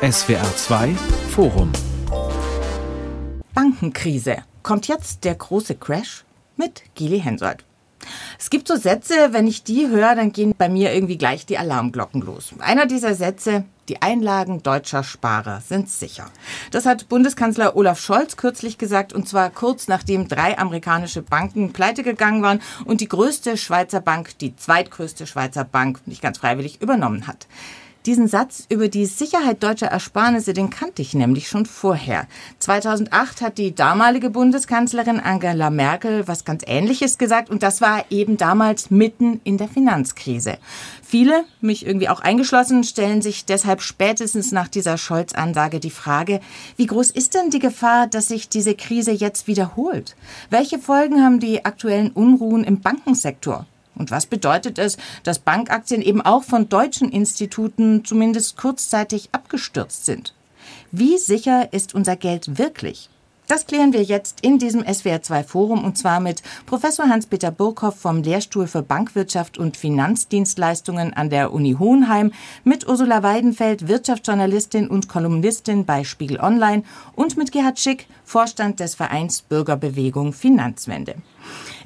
[0.00, 0.94] SWR 2
[1.30, 1.72] Forum
[3.52, 4.44] Bankenkrise.
[4.62, 6.24] Kommt jetzt der große Crash?
[6.56, 7.64] Mit Gili Hensoldt.
[8.38, 11.58] Es gibt so Sätze, wenn ich die höre, dann gehen bei mir irgendwie gleich die
[11.58, 12.54] Alarmglocken los.
[12.60, 16.30] Einer dieser Sätze, die Einlagen deutscher Sparer sind sicher.
[16.70, 22.04] Das hat Bundeskanzler Olaf Scholz kürzlich gesagt, und zwar kurz nachdem drei amerikanische Banken pleite
[22.04, 27.26] gegangen waren und die größte Schweizer Bank, die zweitgrößte Schweizer Bank, nicht ganz freiwillig übernommen
[27.26, 27.48] hat.
[28.08, 32.26] Diesen Satz über die Sicherheit deutscher Ersparnisse, den kannte ich nämlich schon vorher.
[32.58, 38.38] 2008 hat die damalige Bundeskanzlerin Angela Merkel was ganz Ähnliches gesagt und das war eben
[38.38, 40.56] damals mitten in der Finanzkrise.
[41.02, 46.40] Viele, mich irgendwie auch eingeschlossen, stellen sich deshalb spätestens nach dieser Scholz-Ansage die Frage,
[46.78, 50.16] wie groß ist denn die Gefahr, dass sich diese Krise jetzt wiederholt?
[50.48, 53.66] Welche Folgen haben die aktuellen Unruhen im Bankensektor?
[53.98, 60.34] Und was bedeutet es, dass Bankaktien eben auch von deutschen Instituten zumindest kurzzeitig abgestürzt sind?
[60.90, 63.10] Wie sicher ist unser Geld wirklich?
[63.48, 68.22] Das klären wir jetzt in diesem SWR2 Forum und zwar mit Professor Hans-Peter Burkhoff vom
[68.22, 72.32] Lehrstuhl für Bankwirtschaft und Finanzdienstleistungen an der Uni Hohenheim,
[72.64, 76.82] mit Ursula Weidenfeld, Wirtschaftsjournalistin und Kolumnistin bei Spiegel Online
[77.14, 81.14] und mit Gerhard Schick, Vorstand des Vereins Bürgerbewegung Finanzwende.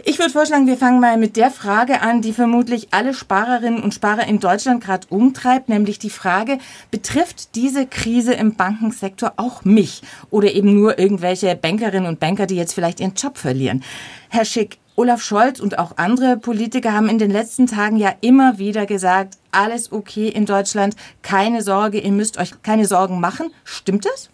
[0.05, 3.95] Ich würde vorschlagen, wir fangen mal mit der Frage an, die vermutlich alle Sparerinnen und
[3.95, 6.59] Sparer in Deutschland gerade umtreibt, nämlich die Frage,
[6.91, 12.57] betrifft diese Krise im Bankensektor auch mich oder eben nur irgendwelche Bankerinnen und Banker, die
[12.57, 13.83] jetzt vielleicht ihren Job verlieren?
[14.29, 18.59] Herr Schick, Olaf Scholz und auch andere Politiker haben in den letzten Tagen ja immer
[18.59, 23.51] wieder gesagt, alles okay in Deutschland, keine Sorge, ihr müsst euch keine Sorgen machen.
[23.65, 24.29] Stimmt das?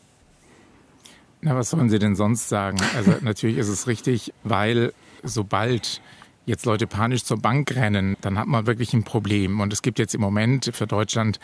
[1.41, 2.79] Na, was sollen Sie denn sonst sagen?
[2.97, 6.01] Also natürlich ist es richtig, weil sobald
[6.47, 9.61] jetzt Leute panisch zur Bank rennen, dann hat man wirklich ein Problem.
[9.61, 11.39] Und es gibt jetzt im Moment für Deutschland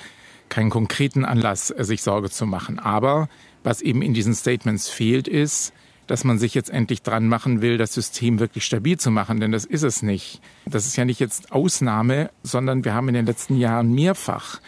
[0.49, 2.79] keinen konkreten Anlass, sich Sorge zu machen.
[2.79, 3.29] Aber
[3.63, 5.73] was eben in diesen Statements fehlt, ist,
[6.07, 9.53] dass man sich jetzt endlich dran machen will, das System wirklich stabil zu machen, denn
[9.53, 10.41] das ist es nicht.
[10.67, 14.61] Das ist ja nicht jetzt Ausnahme, sondern wir haben in den letzten Jahren mehrfach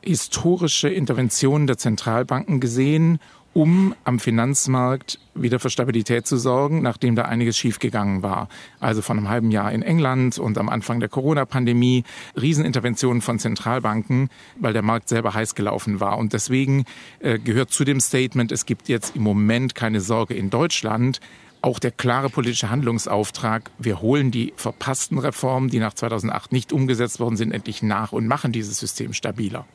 [0.00, 3.18] historische Interventionen der Zentralbanken gesehen,
[3.58, 8.48] um am Finanzmarkt wieder für Stabilität zu sorgen, nachdem da einiges schiefgegangen war.
[8.78, 12.04] Also von einem halben Jahr in England und am Anfang der Corona-Pandemie
[12.40, 14.30] Rieseninterventionen von Zentralbanken,
[14.60, 16.18] weil der Markt selber heiß gelaufen war.
[16.18, 16.84] Und deswegen
[17.18, 21.18] äh, gehört zu dem Statement, es gibt jetzt im Moment keine Sorge in Deutschland,
[21.62, 27.20] auch der klare politische Handlungsauftrag, wir holen die verpassten Reformen, die nach 2008 nicht umgesetzt
[27.20, 29.66] worden sind, endlich nach und machen dieses System stabiler.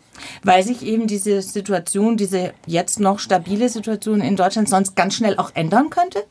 [0.44, 5.38] Weil sich eben diese Situation, diese jetzt noch stabile Situation in Deutschland sonst ganz schnell
[5.38, 6.24] auch ändern könnte?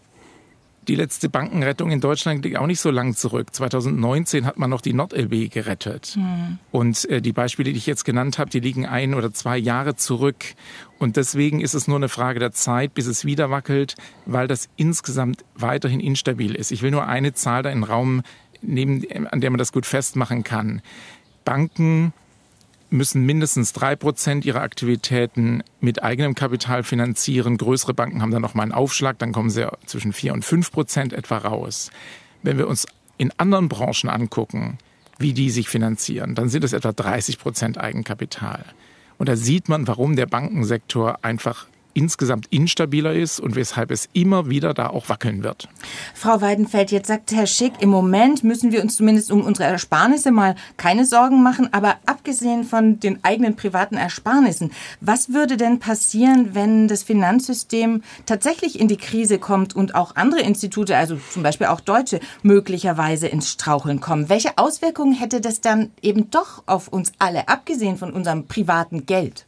[0.88, 3.54] Die letzte Bankenrettung in Deutschland liegt auch nicht so lang zurück.
[3.54, 6.16] 2019 hat man noch die NordLB gerettet.
[6.16, 6.58] Mhm.
[6.72, 9.94] Und äh, die Beispiele, die ich jetzt genannt habe, die liegen ein oder zwei Jahre
[9.94, 10.44] zurück.
[10.98, 13.94] Und deswegen ist es nur eine Frage der Zeit, bis es wieder wackelt,
[14.26, 16.72] weil das insgesamt weiterhin instabil ist.
[16.72, 18.22] Ich will nur eine Zahl da in den Raum
[18.60, 20.82] nehmen, an der man das gut festmachen kann.
[21.44, 22.12] Banken
[22.92, 27.56] müssen mindestens drei Prozent ihrer Aktivitäten mit eigenem Kapital finanzieren.
[27.56, 30.70] Größere Banken haben dann noch mal einen Aufschlag, dann kommen sie zwischen vier und fünf
[30.70, 31.90] Prozent etwa raus.
[32.42, 32.86] Wenn wir uns
[33.18, 34.78] in anderen Branchen angucken,
[35.18, 38.64] wie die sich finanzieren, dann sind es etwa 30 Prozent Eigenkapital.
[39.18, 44.48] Und da sieht man, warum der Bankensektor einfach insgesamt instabiler ist und weshalb es immer
[44.48, 45.68] wieder da auch wackeln wird.
[46.14, 50.30] Frau Weidenfeld, jetzt sagt Herr Schick, im Moment müssen wir uns zumindest um unsere Ersparnisse
[50.30, 56.54] mal keine Sorgen machen, aber abgesehen von den eigenen privaten Ersparnissen, was würde denn passieren,
[56.54, 61.66] wenn das Finanzsystem tatsächlich in die Krise kommt und auch andere Institute, also zum Beispiel
[61.68, 64.28] auch deutsche, möglicherweise ins Straucheln kommen?
[64.28, 69.46] Welche Auswirkungen hätte das dann eben doch auf uns alle, abgesehen von unserem privaten Geld?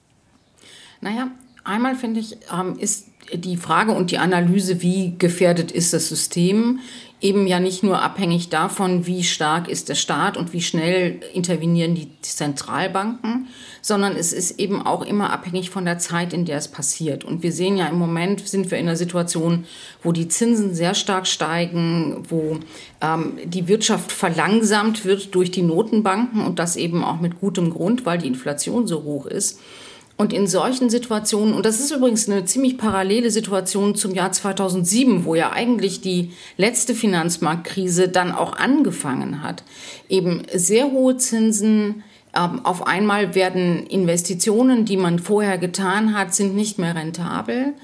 [1.00, 1.28] Naja,
[1.64, 6.80] Einmal finde ich, ähm, ist die Frage und die Analyse, wie gefährdet ist das System,
[7.25, 11.94] eben ja nicht nur abhängig davon, wie stark ist der Staat und wie schnell intervenieren
[11.94, 13.48] die Zentralbanken,
[13.80, 17.25] sondern es ist eben auch immer abhängig von der Zeit, in der es passiert.
[17.25, 19.64] Und wir sehen ja im Moment sind wir in einer Situation,
[20.02, 22.58] wo die Zinsen sehr stark steigen, wo
[23.00, 28.05] ähm, die Wirtschaft verlangsamt wird durch die Notenbanken und das eben auch mit gutem Grund,
[28.05, 29.61] weil die Inflation so hoch ist.
[30.16, 35.25] Und in solchen Situationen, und das ist übrigens eine ziemlich parallele Situation zum Jahr 2007,
[35.25, 39.64] wo ja eigentlich die letzte Finanzmarktkrise dann auch angefangen hat,
[40.08, 42.05] eben sehr hohe Zinsen,
[42.37, 47.75] ähm, auf einmal werden Investitionen, die man vorher getan hat, sind nicht mehr rentabel.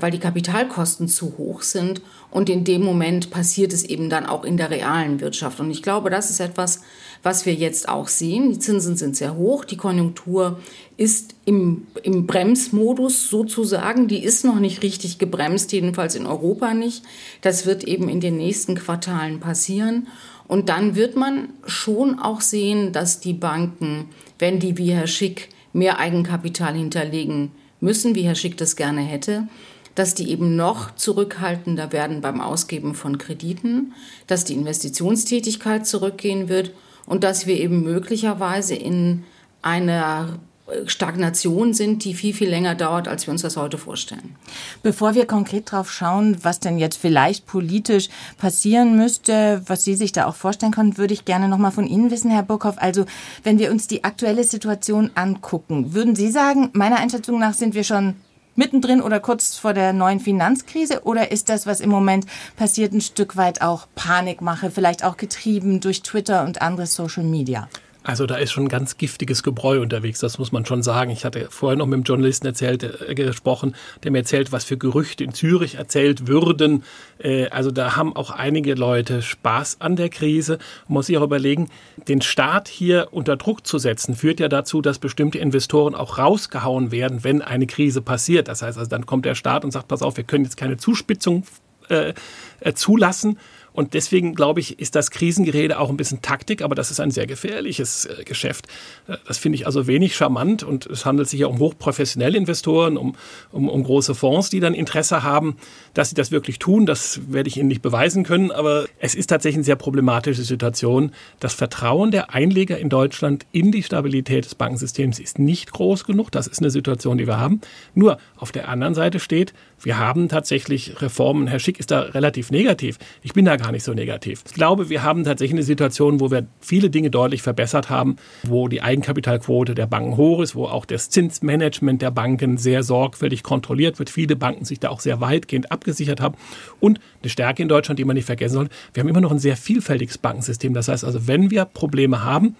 [0.00, 2.02] weil die Kapitalkosten zu hoch sind.
[2.34, 5.60] Und in dem Moment passiert es eben dann auch in der realen Wirtschaft.
[5.60, 6.80] Und ich glaube, das ist etwas,
[7.22, 8.50] was wir jetzt auch sehen.
[8.50, 10.58] Die Zinsen sind sehr hoch, die Konjunktur
[10.96, 14.08] ist im, im Bremsmodus sozusagen.
[14.08, 17.04] Die ist noch nicht richtig gebremst, jedenfalls in Europa nicht.
[17.40, 20.08] Das wird eben in den nächsten Quartalen passieren.
[20.48, 24.06] Und dann wird man schon auch sehen, dass die Banken,
[24.40, 29.46] wenn die wie Herr Schick mehr Eigenkapital hinterlegen müssen, wie Herr Schick das gerne hätte,
[29.94, 33.92] dass die eben noch zurückhaltender werden beim Ausgeben von Krediten,
[34.26, 36.72] dass die Investitionstätigkeit zurückgehen wird
[37.06, 39.24] und dass wir eben möglicherweise in
[39.62, 40.38] einer
[40.86, 44.34] Stagnation sind, die viel, viel länger dauert, als wir uns das heute vorstellen.
[44.82, 48.08] Bevor wir konkret drauf schauen, was denn jetzt vielleicht politisch
[48.38, 51.86] passieren müsste, was Sie sich da auch vorstellen können, würde ich gerne noch mal von
[51.86, 52.76] Ihnen wissen, Herr Burkhoff.
[52.78, 53.04] Also,
[53.42, 57.84] wenn wir uns die aktuelle Situation angucken, würden Sie sagen, meiner Einschätzung nach sind wir
[57.84, 58.14] schon
[58.56, 61.02] mittendrin oder kurz vor der neuen Finanzkrise?
[61.04, 65.80] Oder ist das, was im Moment passiert, ein Stück weit auch Panikmache, vielleicht auch getrieben
[65.80, 67.68] durch Twitter und andere Social Media?
[68.04, 71.10] Also da ist schon ein ganz giftiges Gebräu unterwegs, das muss man schon sagen.
[71.10, 74.76] Ich hatte vorher noch mit einem Journalisten erzählt, äh, gesprochen, der mir erzählt, was für
[74.76, 76.84] Gerüchte in Zürich erzählt würden.
[77.18, 80.58] Äh, also da haben auch einige Leute Spaß an der Krise.
[80.86, 81.70] Man muss sich auch überlegen,
[82.06, 86.92] den Staat hier unter Druck zu setzen, führt ja dazu, dass bestimmte Investoren auch rausgehauen
[86.92, 88.48] werden, wenn eine Krise passiert.
[88.48, 90.76] Das heißt also, dann kommt der Staat und sagt, pass auf, wir können jetzt keine
[90.76, 91.44] Zuspitzung
[91.88, 92.12] äh,
[92.60, 93.38] äh zulassen
[93.74, 97.10] und deswegen, glaube ich, ist das Krisengerede auch ein bisschen Taktik, aber das ist ein
[97.10, 98.68] sehr gefährliches äh, Geschäft.
[99.08, 102.96] Äh, das finde ich also wenig charmant und es handelt sich ja um hochprofessionelle Investoren,
[102.96, 103.16] um,
[103.50, 105.56] um, um große Fonds, die dann Interesse haben,
[105.92, 106.86] dass sie das wirklich tun.
[106.86, 111.10] Das werde ich Ihnen nicht beweisen können, aber es ist tatsächlich eine sehr problematische Situation.
[111.40, 116.30] Das Vertrauen der Einleger in Deutschland in die Stabilität des Bankensystems ist nicht groß genug.
[116.30, 117.60] Das ist eine Situation, die wir haben.
[117.94, 121.46] Nur auf der anderen Seite steht, wir haben tatsächlich Reformen.
[121.46, 122.98] Herr Schick ist da relativ negativ.
[123.22, 124.42] Ich bin da gar nicht so negativ.
[124.46, 128.68] Ich glaube, wir haben tatsächlich eine Situation, wo wir viele Dinge deutlich verbessert haben, wo
[128.68, 133.98] die Eigenkapitalquote der Banken hoch ist, wo auch das Zinsmanagement der Banken sehr sorgfältig kontrolliert
[133.98, 134.10] wird.
[134.10, 136.36] Viele Banken sich da auch sehr weitgehend abgesichert haben.
[136.80, 139.38] Und eine Stärke in Deutschland, die man nicht vergessen soll, wir haben immer noch ein
[139.38, 140.74] sehr vielfältiges Bankensystem.
[140.74, 142.56] Das heißt also, wenn wir Probleme haben,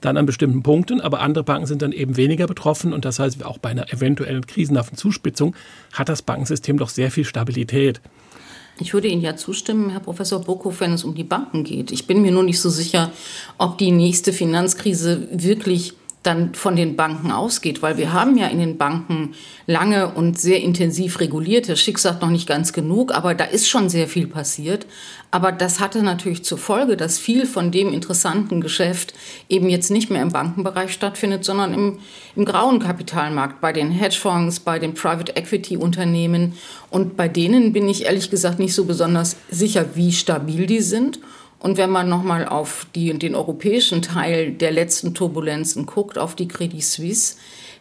[0.00, 3.44] dann an bestimmten Punkten, aber andere Banken sind dann eben weniger betroffen und das heißt,
[3.44, 5.54] auch bei einer eventuellen krisenhaften Zuspitzung
[5.92, 8.00] hat das Bankensystem doch sehr viel Stabilität.
[8.80, 11.90] Ich würde Ihnen ja zustimmen, Herr Professor Burkhoff, wenn es um die Banken geht.
[11.90, 13.10] Ich bin mir nur nicht so sicher,
[13.58, 15.94] ob die nächste Finanzkrise wirklich
[16.28, 19.34] dann von den Banken ausgeht, weil wir haben ja in den Banken
[19.66, 21.66] lange und sehr intensiv reguliert.
[21.66, 24.86] Herr Schick sagt noch nicht ganz genug, aber da ist schon sehr viel passiert.
[25.30, 29.14] Aber das hatte natürlich zur Folge, dass viel von dem interessanten Geschäft
[29.48, 31.98] eben jetzt nicht mehr im Bankenbereich stattfindet, sondern im,
[32.36, 36.54] im grauen Kapitalmarkt, bei den Hedgefonds, bei den Private Equity Unternehmen.
[36.90, 41.18] Und bei denen bin ich ehrlich gesagt nicht so besonders sicher, wie stabil die sind.
[41.60, 46.48] Und wenn man nochmal auf die, den europäischen Teil der letzten Turbulenzen guckt, auf die
[46.48, 47.36] Credit Suisse,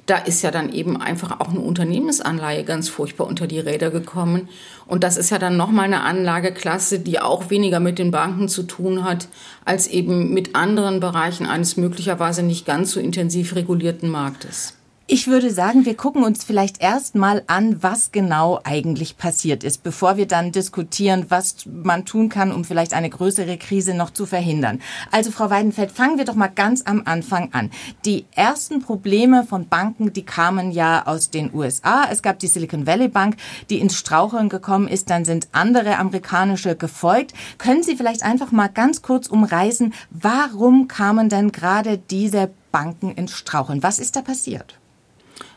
[0.07, 4.47] da ist ja dann eben einfach auch eine Unternehmensanleihe ganz furchtbar unter die Räder gekommen.
[4.87, 8.63] Und das ist ja dann nochmal eine Anlageklasse, die auch weniger mit den Banken zu
[8.63, 9.27] tun hat,
[9.65, 14.76] als eben mit anderen Bereichen eines möglicherweise nicht ganz so intensiv regulierten Marktes.
[15.09, 19.81] Ich würde sagen, wir gucken uns vielleicht erst mal an, was genau eigentlich passiert ist,
[19.81, 24.25] bevor wir dann diskutieren, was man tun kann, um vielleicht eine größere Krise noch zu
[24.25, 24.81] verhindern.
[25.09, 27.71] Also Frau Weidenfeld, fangen wir doch mal ganz am Anfang an.
[28.03, 32.09] Die ersten Probleme von Banken, die kamen ja aus den USA.
[32.11, 33.37] Es gab die Silicon Valley Bank,
[33.69, 35.09] die ins Straucheln gekommen ist.
[35.09, 37.33] Dann sind andere amerikanische gefolgt.
[37.57, 43.31] Können Sie vielleicht einfach mal ganz kurz umreißen, warum kamen denn gerade diese Banken ins
[43.31, 43.81] Straucheln?
[43.83, 44.77] Was ist da passiert?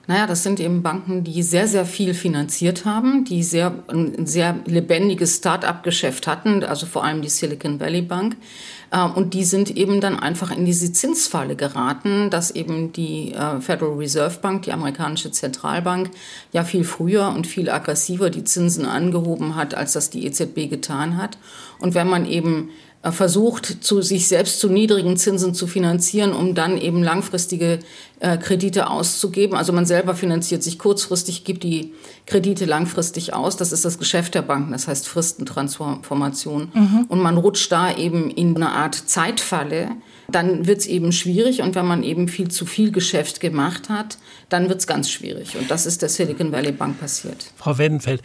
[0.06, 4.56] Naja, das sind eben Banken, die sehr, sehr viel finanziert haben, die sehr, ein sehr
[4.64, 8.36] lebendiges Start-up-Geschäft hatten, also vor allem die Silicon Valley Bank.
[8.92, 13.60] Ähm, und die sind eben dann einfach in diese Zinsfalle geraten, dass eben die äh,
[13.60, 16.10] Federal Reserve Bank, die amerikanische Zentralbank,
[16.52, 21.16] ja viel früher und viel aggressiver die Zinsen angehoben hat, als das die EZB getan
[21.16, 21.38] hat.
[21.78, 22.70] Und wenn man eben
[23.02, 27.78] versucht, zu sich selbst zu niedrigen Zinsen zu finanzieren, um dann eben langfristige
[28.20, 29.56] äh, Kredite auszugeben.
[29.56, 31.94] Also man selber finanziert sich kurzfristig, gibt die
[32.26, 33.56] Kredite langfristig aus.
[33.56, 36.70] Das ist das Geschäft der Banken, das heißt Fristentransformation.
[36.74, 37.06] Mhm.
[37.08, 39.92] Und man rutscht da eben in eine Art Zeitfalle,
[40.34, 41.62] dann wird es eben schwierig.
[41.62, 44.18] Und wenn man eben viel zu viel Geschäft gemacht hat,
[44.48, 45.56] dann wird es ganz schwierig.
[45.56, 47.52] Und das ist der Silicon Valley Bank passiert.
[47.56, 48.22] Frau Wedenfeld,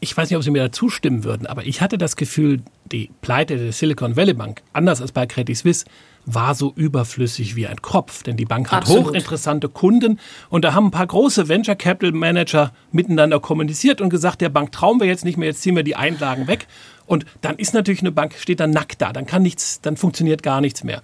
[0.00, 3.10] ich weiß nicht, ob Sie mir da zustimmen würden, aber ich hatte das Gefühl, die
[3.20, 5.84] Pleite der Silicon Valley Bank, anders als bei Credit Suisse,
[6.26, 9.08] war so überflüssig wie ein Kropf, denn die Bank hat Absolut.
[9.08, 10.18] hochinteressante Kunden
[10.50, 14.72] und da haben ein paar große Venture Capital Manager miteinander kommuniziert und gesagt, der Bank
[14.72, 16.66] trauen wir jetzt nicht mehr, jetzt ziehen wir die Einlagen weg
[17.06, 20.42] und dann ist natürlich eine Bank steht dann nackt da, dann kann nichts, dann funktioniert
[20.42, 21.00] gar nichts mehr.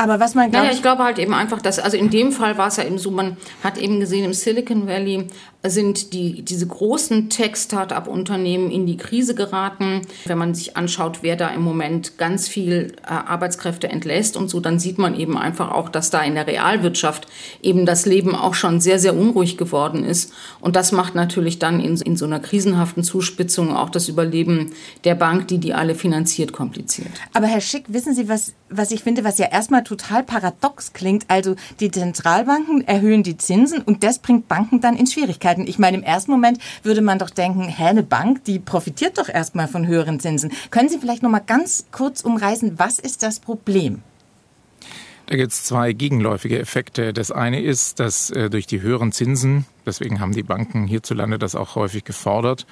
[0.00, 2.56] Aber was man Naja, glaubt, ich glaube halt eben einfach, dass, also in dem Fall
[2.56, 5.28] war es ja eben so, man hat eben gesehen, im Silicon Valley
[5.62, 10.00] sind die, diese großen Tech-Startup-Unternehmen in die Krise geraten.
[10.24, 14.60] Wenn man sich anschaut, wer da im Moment ganz viel äh, Arbeitskräfte entlässt und so,
[14.60, 17.26] dann sieht man eben einfach auch, dass da in der Realwirtschaft
[17.60, 20.32] eben das Leben auch schon sehr, sehr unruhig geworden ist.
[20.60, 24.72] Und das macht natürlich dann in, in so einer krisenhaften Zuspitzung auch das Überleben
[25.04, 27.10] der Bank, die die alle finanziert, kompliziert.
[27.34, 31.26] Aber Herr Schick, wissen Sie, was, was ich finde, was ja erstmal total paradox klingt?
[31.28, 35.49] Also die Zentralbanken erhöhen die Zinsen und das bringt Banken dann in Schwierigkeiten.
[35.58, 39.28] Ich meine, im ersten Moment würde man doch denken, hä, eine Bank, die profitiert doch
[39.28, 40.52] erstmal von höheren Zinsen.
[40.70, 44.02] Können Sie vielleicht noch mal ganz kurz umreißen, was ist das Problem?
[45.26, 47.12] Da gibt es zwei gegenläufige Effekte.
[47.12, 51.54] Das eine ist, dass äh, durch die höheren Zinsen, deswegen haben die Banken hierzulande das
[51.54, 52.66] auch häufig gefordert,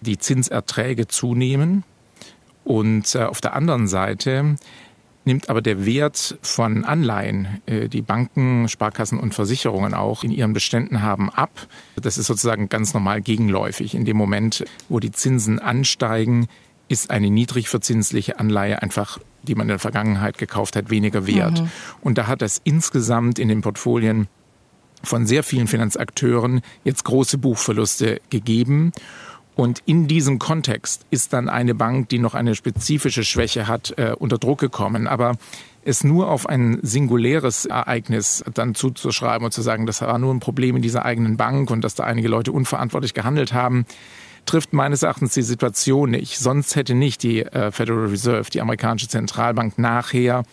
[0.00, 1.82] die Zinserträge zunehmen.
[2.64, 4.56] Und äh, auf der anderen Seite
[5.28, 10.52] nimmt aber der Wert von Anleihen, äh, die Banken, Sparkassen und Versicherungen auch in ihren
[10.52, 11.68] Beständen haben, ab.
[11.94, 13.94] Das ist sozusagen ganz normal gegenläufig.
[13.94, 16.48] In dem Moment, wo die Zinsen ansteigen,
[16.88, 21.60] ist eine niedrig verzinsliche Anleihe einfach, die man in der Vergangenheit gekauft hat, weniger wert.
[21.60, 21.70] Mhm.
[22.00, 24.26] Und da hat es insgesamt in den Portfolien
[25.02, 28.92] von sehr vielen Finanzakteuren jetzt große Buchverluste gegeben.
[29.58, 34.14] Und in diesem Kontext ist dann eine Bank, die noch eine spezifische Schwäche hat, äh,
[34.16, 35.08] unter Druck gekommen.
[35.08, 35.36] Aber
[35.84, 40.38] es nur auf ein singuläres Ereignis dann zuzuschreiben und zu sagen, das war nur ein
[40.38, 43.84] Problem in dieser eigenen Bank und dass da einige Leute unverantwortlich gehandelt haben,
[44.46, 46.38] trifft meines Erachtens die Situation nicht.
[46.38, 50.44] Sonst hätte nicht die äh, Federal Reserve, die amerikanische Zentralbank, nachher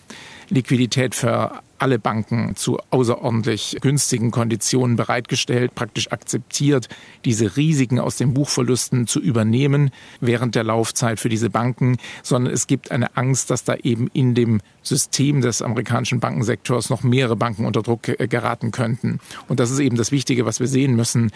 [0.50, 6.90] Liquidität für alle Banken zu außerordentlich günstigen Konditionen bereitgestellt, praktisch akzeptiert,
[7.26, 12.68] diese Risiken aus den Buchverlusten zu übernehmen während der Laufzeit für diese Banken, sondern es
[12.68, 17.66] gibt eine Angst, dass da eben in dem System des amerikanischen Bankensektors noch mehrere Banken
[17.66, 19.20] unter Druck geraten könnten.
[19.48, 21.32] Und das ist eben das Wichtige, was wir sehen müssen.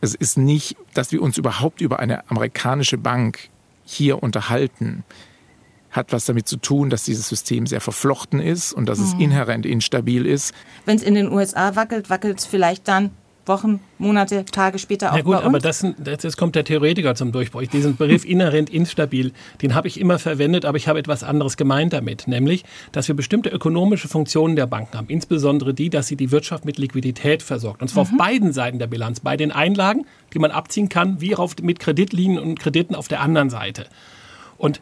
[0.00, 3.48] Es ist nicht, dass wir uns überhaupt über eine amerikanische Bank
[3.84, 5.04] hier unterhalten
[5.92, 9.64] hat was damit zu tun, dass dieses System sehr verflochten ist und dass es inhärent
[9.66, 10.52] instabil ist.
[10.86, 13.10] Wenn es in den USA wackelt, wackelt es vielleicht dann
[13.44, 15.46] Wochen, Monate, Tage später auch Na gut, bei uns?
[15.46, 15.82] aber das,
[16.22, 17.62] jetzt kommt der Theoretiker zum Durchbruch.
[17.66, 19.32] Diesen Begriff inhärent instabil,
[19.62, 23.16] den habe ich immer verwendet, aber ich habe etwas anderes gemeint damit, nämlich, dass wir
[23.16, 27.82] bestimmte ökonomische Funktionen der Banken haben, insbesondere die, dass sie die Wirtschaft mit Liquidität versorgt.
[27.82, 28.10] Und zwar Mhm.
[28.12, 31.80] auf beiden Seiten der Bilanz, bei den Einlagen, die man abziehen kann, wie auch mit
[31.80, 33.86] Kreditlinien und Krediten auf der anderen Seite.
[34.56, 34.80] Und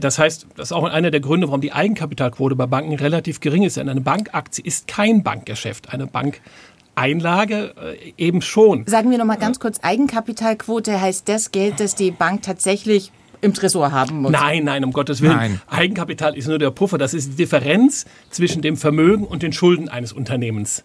[0.00, 3.64] das heißt, das ist auch einer der Gründe, warum die Eigenkapitalquote bei Banken relativ gering
[3.64, 3.76] ist.
[3.76, 5.92] Denn eine Bankaktie ist kein Bankgeschäft.
[5.92, 8.86] Eine Bankeinlage äh, eben schon.
[8.86, 13.10] Sagen wir noch mal ganz kurz, Eigenkapitalquote heißt das Geld, das die Bank tatsächlich
[13.40, 14.30] im Tresor haben muss.
[14.30, 15.34] Nein, nein, um Gottes Willen.
[15.34, 15.60] Nein.
[15.66, 16.96] Eigenkapital ist nur der Puffer.
[16.96, 20.84] Das ist die Differenz zwischen dem Vermögen und den Schulden eines Unternehmens.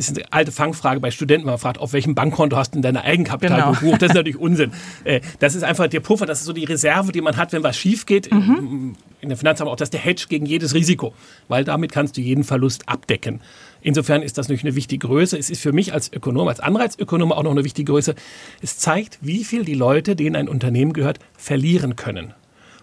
[0.00, 1.46] Das ist eine alte Fangfrage bei Studenten.
[1.46, 3.72] Man fragt, auf welchem Bankkonto hast du denn deine Eigenkapital Genau.
[3.72, 4.00] gebucht?
[4.00, 4.72] Das ist natürlich Unsinn.
[5.04, 6.24] Äh, Das ist einfach der Puffer.
[6.24, 8.26] Das ist so die Reserve, die man hat, wenn was schief geht.
[8.28, 11.12] In der Finanz auch das ist der Hedge gegen jedes Risiko.
[11.48, 13.40] Weil damit kannst du jeden Verlust abdecken.
[13.82, 15.36] Insofern ist das natürlich eine wichtige Größe.
[15.36, 18.14] Es ist für mich als Ökonom, als Anreizökonom auch noch eine wichtige Größe.
[18.62, 22.32] Es zeigt, wie viel die Leute, denen ein Unternehmen gehört, verlieren können.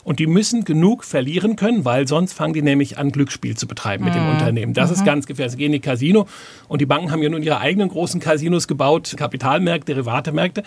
[0.07, 4.05] Und die müssen genug verlieren können, weil sonst fangen die nämlich an, Glücksspiel zu betreiben
[4.05, 4.73] mit dem Unternehmen.
[4.73, 5.51] Das ist ganz gefährlich.
[5.51, 6.29] Sie gehen in die Casino
[6.69, 10.63] und die Banken haben ja nun ihre eigenen großen Casinos gebaut, Kapitalmärkte, Derivatemärkte.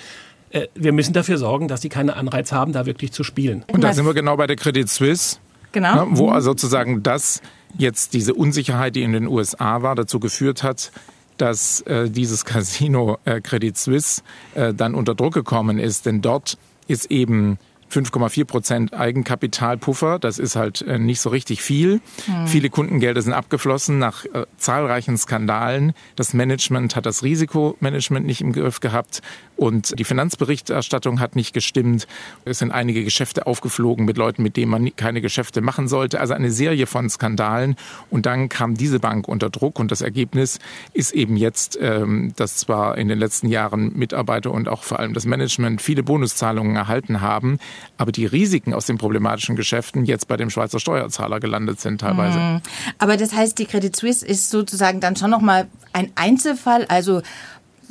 [0.51, 3.65] Äh, Wir müssen dafür sorgen, dass sie keine Anreiz haben, da wirklich zu spielen.
[3.73, 5.39] Und da sind wir genau bei der Credit Suisse.
[5.73, 6.05] Genau.
[6.05, 7.41] Ne, wo also sozusagen das
[7.79, 10.93] jetzt diese Unsicherheit, die in den USA war, dazu geführt hat,
[11.39, 14.21] dass äh, dieses Casino äh, Credit Suisse
[14.55, 16.05] äh, dann unter Druck gekommen ist.
[16.05, 17.59] Denn dort ist eben
[17.91, 20.19] 5,4 Prozent Eigenkapitalpuffer.
[20.19, 22.01] Das ist halt äh, nicht so richtig viel.
[22.47, 25.93] Viele Kundengelder sind abgeflossen nach äh, zahlreichen Skandalen.
[26.17, 29.23] Das Management hat das Risikomanagement nicht im Griff gehabt
[29.61, 32.07] und die Finanzberichterstattung hat nicht gestimmt.
[32.47, 36.19] Es sind einige Geschäfte aufgeflogen mit Leuten, mit denen man keine Geschäfte machen sollte.
[36.19, 37.77] Also eine Serie von Skandalen.
[38.09, 40.61] Und dann kam diese Bank unter Druck und das Ergebnis
[40.95, 45.13] ist eben jetzt, ähm, dass zwar in den letzten Jahren Mitarbeiter und auch vor allem
[45.13, 47.59] das Management viele Bonuszahlungen erhalten haben,
[47.97, 52.63] aber die Risiken aus den problematischen Geschäften jetzt bei dem Schweizer Steuerzahler gelandet sind teilweise.
[52.99, 56.87] Aber das heißt, die Credit Suisse ist sozusagen dann schon noch mal ein Einzelfall.
[56.87, 57.23] Also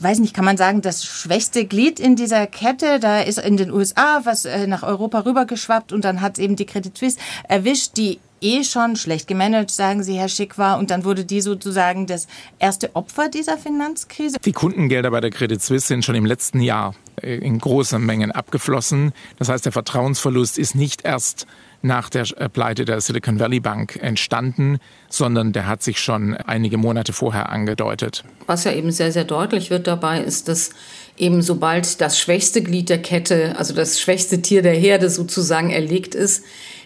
[0.02, 3.00] weiß nicht, kann man sagen, das schwächste Glied in dieser Kette.
[3.00, 6.66] Da ist in den USA was äh, nach Europa rübergeschwappt und dann hat eben die
[6.66, 10.80] Credit Suisse erwischt, die eh schon schlecht gemanagt, sagen Sie, Herr Schick war.
[10.80, 12.28] Und dann wurde die sozusagen das
[12.58, 14.38] erste Opfer dieser Finanzkrise.
[14.44, 18.32] Die Kundengelder bei der Credit Suisse sind schon im letzten Jahr äh, in großen Mengen
[18.32, 19.14] abgeflossen.
[19.38, 21.48] Das heißt, der Vertrauensverlust ist nicht erst
[21.82, 26.78] nach der äh, Pleite der Silicon Valley Bank entstanden, sondern der hat sich schon einige
[26.78, 28.24] Monate vorher angedeutet.
[28.48, 30.72] Was ja eben sehr, sehr deutlich wird dabei, ist, dass
[31.18, 36.16] eben sobald das schwächste Glied der Kette, also das schwächste Tier der Herde sozusagen erlegt
[36.16, 36.44] ist,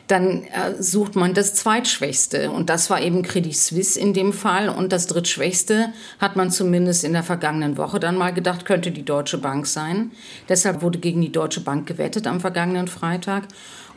[0.07, 2.51] dann äh, sucht man das zweitschwächste.
[2.51, 4.69] Und das war eben Credit Suisse in dem Fall.
[4.69, 9.05] Und das drittschwächste hat man zumindest in der vergangenen Woche dann mal gedacht, könnte die
[9.05, 10.11] Deutsche Bank sein.
[10.49, 13.47] Deshalb wurde gegen die Deutsche Bank gewettet am vergangenen Freitag.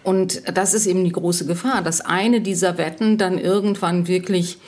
[0.07, 4.59] Und das ist eben die große Gefahr, dass eine dieser Wetten dann irgendwann wirklich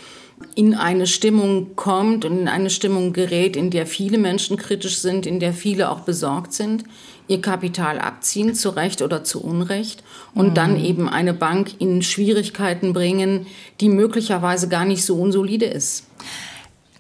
[0.57, 5.27] in eine Stimmung kommt und in eine Stimmung gerät, in der viele Menschen kritisch sind,
[5.27, 6.83] in der viele auch besorgt sind,
[7.29, 10.03] ihr Kapital abziehen, zu Recht oder zu Unrecht,
[10.35, 10.55] und mhm.
[10.55, 13.47] dann eben eine Bank in Schwierigkeiten bringen,
[13.81, 16.05] die möglicherweise gar nicht so unsolide ist.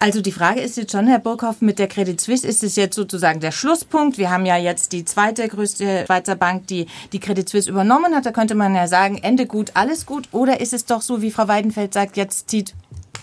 [0.00, 2.94] Also die Frage ist jetzt schon, Herr Burkhoff, mit der Credit Suisse ist es jetzt
[2.94, 4.16] sozusagen der Schlusspunkt.
[4.16, 8.24] Wir haben ja jetzt die zweite größte Schweizer Bank, die die Credit Suisse übernommen hat.
[8.24, 10.28] Da könnte man ja sagen, Ende gut, alles gut.
[10.30, 12.74] Oder ist es doch so, wie Frau Weidenfeld sagt, jetzt zieht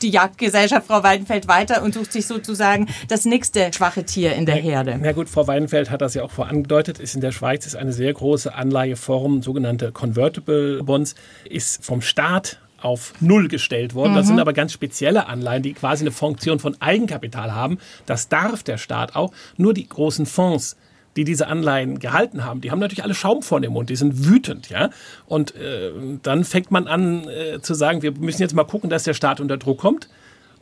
[0.02, 4.56] die Jagdgesellschaft Frau Weidenfeld weiter und sucht sich sozusagen das nächste schwache Tier in der
[4.56, 5.00] Herde.
[5.02, 7.94] Na gut, Frau Weidenfeld hat das ja auch vorangedeutet, ist in der Schweiz ist eine
[7.94, 11.16] sehr große Anleiheform, sogenannte Convertible Bonds,
[11.50, 14.14] ist vom Staat auf Null gestellt worden.
[14.14, 14.16] Mhm.
[14.18, 17.80] Das sind aber ganz spezielle Anleihen, die quasi eine Funktion von Eigenkapital haben.
[18.06, 19.34] Das darf der Staat auch.
[19.58, 20.78] Nur die großen Fonds
[21.16, 24.26] die diese Anleihen gehalten haben, die haben natürlich alle Schaum vor dem Mund, die sind
[24.26, 24.90] wütend, ja.
[25.28, 29.04] Und äh, dann fängt man an äh, zu sagen, wir müssen jetzt mal gucken, dass
[29.04, 30.10] der Staat unter Druck kommt.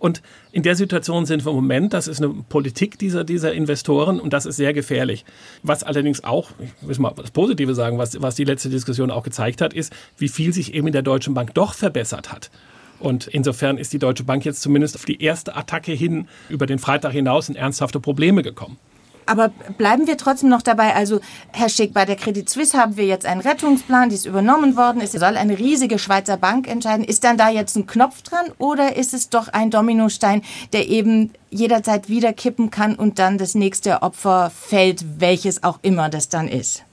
[0.03, 4.19] Und in der Situation sind wir im Moment, das ist eine Politik dieser, dieser Investoren
[4.19, 5.24] und das ist sehr gefährlich.
[5.62, 9.24] Was allerdings auch, ich muss mal das Positive sagen, was, was die letzte Diskussion auch
[9.24, 12.51] gezeigt hat, ist, wie viel sich eben in der Deutschen Bank doch verbessert hat.
[13.00, 16.79] Und insofern ist die Deutsche Bank jetzt zumindest auf die erste Attacke hin über den
[16.79, 18.77] Freitag hinaus in ernsthafte Probleme gekommen.
[19.25, 20.96] Aber bleiben wir trotzdem noch dabei.
[20.96, 21.20] Also,
[21.51, 25.01] Herr Schick, bei der Credit Suisse haben wir jetzt einen Rettungsplan, die ist übernommen worden.
[25.01, 27.06] Es soll eine riesige Schweizer Bank entscheiden.
[27.06, 30.42] Ist dann da jetzt ein Knopf dran oder ist es doch ein Dominostein,
[30.74, 36.10] der eben jederzeit wieder kippen kann und dann das nächste Opfer fällt, welches auch immer
[36.10, 36.84] das dann ist?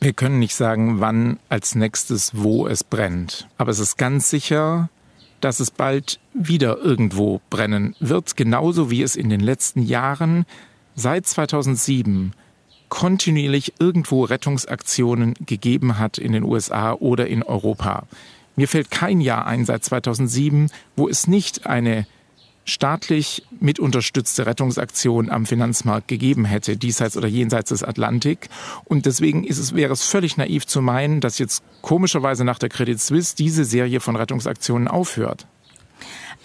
[0.00, 3.48] Wir können nicht sagen, wann als nächstes wo es brennt.
[3.56, 4.90] Aber es ist ganz sicher,
[5.44, 10.46] dass es bald wieder irgendwo brennen wird, genauso wie es in den letzten Jahren
[10.94, 12.32] seit 2007
[12.88, 18.06] kontinuierlich irgendwo Rettungsaktionen gegeben hat in den USA oder in Europa.
[18.56, 22.06] Mir fällt kein Jahr ein seit 2007, wo es nicht eine
[22.64, 28.48] staatlich mit unterstützte Rettungsaktion am Finanzmarkt gegeben hätte, diesseits oder jenseits des Atlantik.
[28.84, 32.68] Und deswegen ist es, wäre es völlig naiv zu meinen, dass jetzt komischerweise nach der
[32.68, 35.46] Credit Suisse diese Serie von Rettungsaktionen aufhört.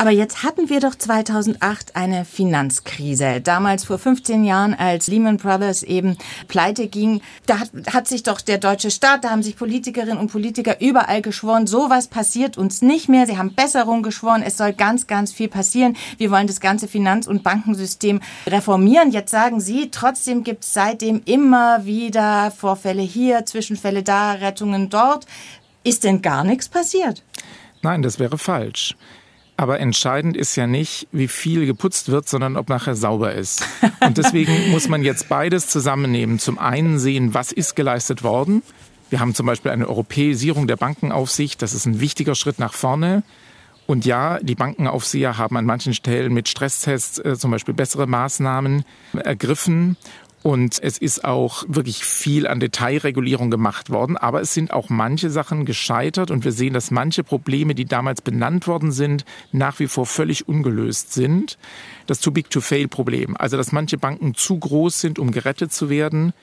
[0.01, 3.41] Aber jetzt hatten wir doch 2008 eine Finanzkrise.
[3.41, 8.39] Damals vor 15 Jahren, als Lehman Brothers eben pleite ging, da hat, hat sich doch
[8.39, 13.09] der deutsche Staat, da haben sich Politikerinnen und Politiker überall geschworen, sowas passiert uns nicht
[13.09, 13.25] mehr.
[13.25, 15.97] Sie haben Besserung geschworen, es soll ganz, ganz viel passieren.
[16.17, 19.11] Wir wollen das ganze Finanz- und Bankensystem reformieren.
[19.11, 25.25] Jetzt sagen Sie, trotzdem gibt es seitdem immer wieder Vorfälle hier, Zwischenfälle da, Rettungen dort.
[25.83, 27.21] Ist denn gar nichts passiert?
[27.81, 28.95] Nein, das wäre falsch.
[29.59, 33.61] Aber entscheidend ist ja nicht, wie viel geputzt wird, sondern ob nachher sauber ist.
[33.99, 36.39] Und deswegen muss man jetzt beides zusammennehmen.
[36.39, 38.63] Zum einen sehen, was ist geleistet worden.
[39.09, 41.61] Wir haben zum Beispiel eine Europäisierung der Bankenaufsicht.
[41.61, 43.21] Das ist ein wichtiger Schritt nach vorne.
[43.85, 48.85] Und ja, die Bankenaufseher haben an manchen Stellen mit Stresstests äh, zum Beispiel bessere Maßnahmen
[49.11, 49.97] ergriffen.
[50.41, 54.15] Und es ist auch wirklich viel an Detailregulierung gemacht worden.
[54.15, 56.31] Aber es sind auch manche Sachen gescheitert.
[56.31, 60.47] Und wir sehen, dass manche Probleme, die damals benannt worden sind, nach wie vor völlig
[60.47, 61.57] ungelöst sind.
[62.07, 63.35] Das Too-Big-to-Fail-Problem.
[63.37, 66.33] Also, dass manche Banken zu groß sind, um gerettet zu werden.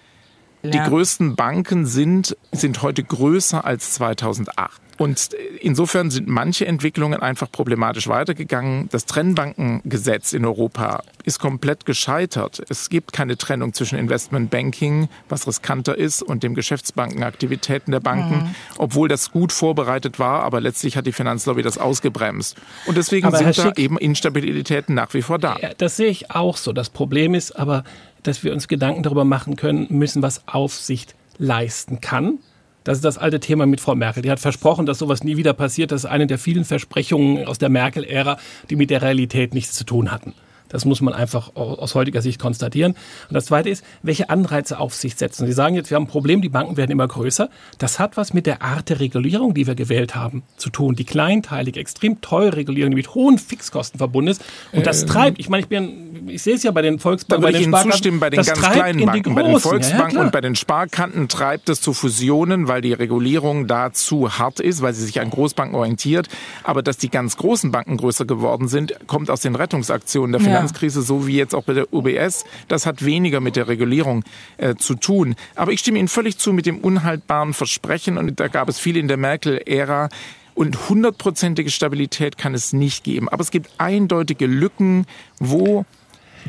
[0.63, 0.71] Ja.
[0.71, 4.86] Die größten Banken sind, sind heute größer als 2008.
[4.99, 5.31] Und
[5.61, 8.89] insofern sind manche Entwicklungen einfach problematisch weitergegangen.
[8.91, 12.63] Das Trennbankengesetz in Europa ist komplett gescheitert.
[12.69, 18.55] Es gibt keine Trennung zwischen Investmentbanking, was riskanter ist, und dem Geschäftsbankenaktivitäten der Banken, mhm.
[18.79, 22.57] obwohl das gut vorbereitet war, aber letztlich hat die Finanzlobby das ausgebremst.
[22.87, 25.57] Und deswegen aber sind da eben Instabilitäten nach wie vor da.
[25.79, 26.73] Das sehe ich auch so.
[26.73, 27.85] Das Problem ist aber,
[28.23, 32.39] dass wir uns Gedanken darüber machen können müssen, was Aufsicht leisten kann
[32.87, 34.23] das ist das alte Thema mit Frau Merkel.
[34.23, 35.91] Die hat versprochen, dass sowas nie wieder passiert.
[35.91, 38.39] Das ist eine der vielen Versprechungen aus der Merkel-Ära,
[38.71, 40.35] die mit der Realität nichts zu tun hatten.
[40.69, 42.93] Das muss man einfach aus heutiger Sicht konstatieren.
[43.29, 45.47] Und das Zweite ist, welche Anreize auf sich setzen.
[45.47, 47.49] Sie sagen jetzt, wir haben ein Problem, die Banken werden immer größer.
[47.79, 50.95] Das hat was mit der Art der Regulierung, die wir gewählt haben, zu tun.
[50.97, 54.45] Die kleinteilige, extrem teure Regulierung, die mit hohen Fixkosten verbunden ist.
[54.73, 57.43] Und das ähm, treibt, ich meine, ich, bin, ich sehe es ja bei den Volksbanken,
[57.43, 57.93] bei den Ihnen Sparkassen.
[57.93, 61.69] zustimmen, bei den ganz kleinen Banken, bei den Volksbanken ja, und bei den Sparkanten treibt
[61.69, 65.75] es zu Fusionen, weil die Regulierung da zu hart ist, weil sie sich an Großbanken
[65.75, 66.29] orientiert.
[66.63, 70.56] Aber dass die ganz großen Banken größer geworden sind, kommt aus den Rettungsaktionen der ja.
[70.57, 72.45] Finanzkrise, so wie jetzt auch bei der UBS.
[72.69, 74.25] Das hat weniger mit der Regulierung
[74.57, 75.35] äh, zu tun.
[75.55, 78.97] Aber ich stimme Ihnen völlig zu mit dem unhaltbaren Versprechen und da gab es viel
[78.97, 80.09] in der Merkel-Ära.
[80.55, 83.29] Und hundertprozentige Stabilität kann es nicht geben.
[83.29, 85.05] Aber es gibt eindeutige Lücken,
[85.39, 85.85] wo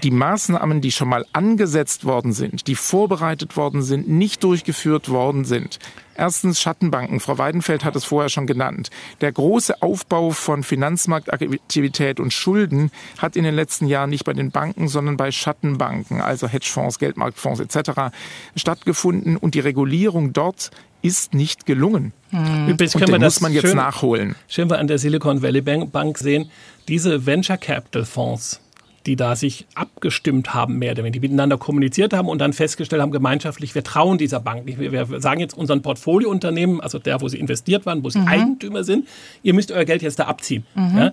[0.03, 5.45] die Maßnahmen, die schon mal angesetzt worden sind, die vorbereitet worden sind, nicht durchgeführt worden
[5.45, 5.79] sind.
[6.15, 7.19] Erstens Schattenbanken.
[7.19, 8.89] Frau Weidenfeld hat es vorher schon genannt.
[9.21, 14.49] Der große Aufbau von Finanzmarktaktivität und Schulden hat in den letzten Jahren nicht bei den
[14.49, 18.15] Banken, sondern bei Schattenbanken, also Hedgefonds, Geldmarktfonds etc.
[18.55, 20.71] stattgefunden und die Regulierung dort
[21.03, 22.13] ist nicht gelungen.
[22.31, 22.69] Hm.
[22.69, 24.35] Übrigens können wir das muss man jetzt schön, nachholen.
[24.47, 26.49] Schön wir an der Silicon Valley Bank sehen,
[26.87, 28.59] diese Venture Capital Fonds,
[29.07, 33.01] die da sich abgestimmt haben, mehr oder weniger, die miteinander kommuniziert haben und dann festgestellt
[33.01, 34.79] haben, gemeinschaftlich, wir trauen dieser Bank nicht.
[34.79, 38.27] Wir, wir sagen jetzt unseren Portfoliounternehmen, also der, wo sie investiert waren, wo sie mhm.
[38.27, 39.07] Eigentümer sind,
[39.43, 40.65] ihr müsst euer Geld jetzt da abziehen.
[40.75, 40.97] Mhm.
[40.97, 41.11] Ja?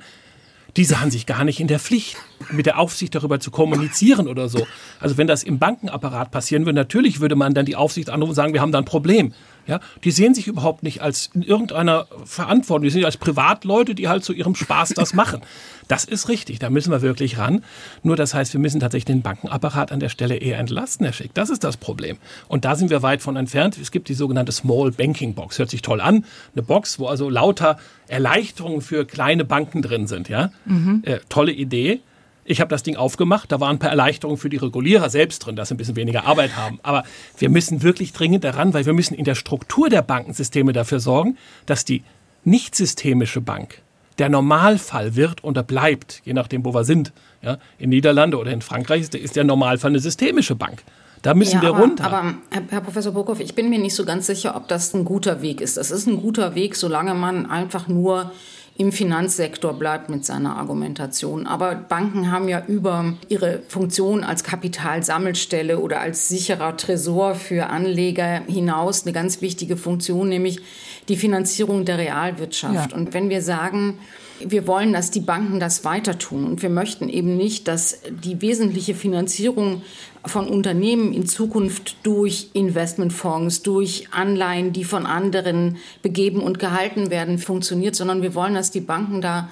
[0.76, 2.16] die sahen sich gar nicht in der Pflicht,
[2.50, 4.66] mit der Aufsicht darüber zu kommunizieren oder so.
[4.98, 8.34] Also wenn das im Bankenapparat passieren würde, natürlich würde man dann die Aufsicht anrufen und
[8.34, 9.32] sagen, wir haben da ein Problem.
[9.66, 12.84] Ja, die sehen sich überhaupt nicht als in irgendeiner Verantwortung.
[12.84, 15.40] Die sind als Privatleute, die halt zu ihrem Spaß das machen.
[15.88, 16.58] Das ist richtig.
[16.58, 17.64] Da müssen wir wirklich ran.
[18.02, 21.32] Nur das heißt, wir müssen tatsächlich den Bankenapparat an der Stelle eher entlasten, Herr Schick.
[21.34, 22.18] Das ist das Problem.
[22.48, 23.78] Und da sind wir weit von entfernt.
[23.80, 25.58] Es gibt die sogenannte Small Banking Box.
[25.58, 26.24] Hört sich toll an.
[26.54, 30.28] Eine Box, wo also lauter Erleichterungen für kleine Banken drin sind.
[30.28, 31.02] Ja, mhm.
[31.04, 32.00] äh, tolle Idee.
[32.44, 35.56] Ich habe das Ding aufgemacht, da waren ein paar Erleichterungen für die Regulierer selbst drin,
[35.56, 36.78] dass sie ein bisschen weniger Arbeit haben.
[36.82, 37.04] Aber
[37.38, 41.38] wir müssen wirklich dringend daran, weil wir müssen in der Struktur der Bankensysteme dafür sorgen,
[41.66, 42.02] dass die
[42.44, 43.80] nicht systemische Bank
[44.18, 47.12] der Normalfall wird oder bleibt, je nachdem, wo wir sind.
[47.42, 50.82] Ja, in Niederlande oder in Frankreich ist der Normalfall eine systemische Bank.
[51.22, 52.04] Da müssen ja, wir aber, runter.
[52.04, 55.42] Aber Herr Professor Burkhoff, ich bin mir nicht so ganz sicher, ob das ein guter
[55.42, 55.76] Weg ist.
[55.76, 58.30] Das ist ein guter Weg, solange man einfach nur
[58.76, 61.46] im Finanzsektor bleibt mit seiner Argumentation.
[61.46, 68.42] Aber Banken haben ja über ihre Funktion als Kapitalsammelstelle oder als sicherer Tresor für Anleger
[68.48, 70.60] hinaus eine ganz wichtige Funktion, nämlich
[71.08, 72.90] die Finanzierung der Realwirtschaft.
[72.90, 72.96] Ja.
[72.96, 73.98] Und wenn wir sagen,
[74.40, 78.40] wir wollen, dass die Banken das weiter tun und wir möchten eben nicht, dass die
[78.40, 79.82] wesentliche Finanzierung
[80.26, 87.38] von Unternehmen in Zukunft durch Investmentfonds, durch Anleihen, die von anderen begeben und gehalten werden,
[87.38, 89.50] funktioniert, sondern wir wollen, dass die Banken da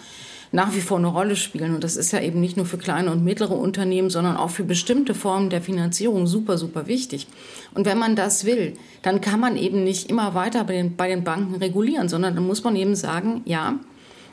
[0.53, 1.75] nach wie vor eine Rolle spielen.
[1.75, 4.65] Und das ist ja eben nicht nur für kleine und mittlere Unternehmen, sondern auch für
[4.65, 7.27] bestimmte Formen der Finanzierung super, super wichtig.
[7.75, 11.09] Und wenn man das will, dann kann man eben nicht immer weiter bei den, bei
[11.09, 13.81] den Banken regulieren, sondern dann muss man eben sagen, ja,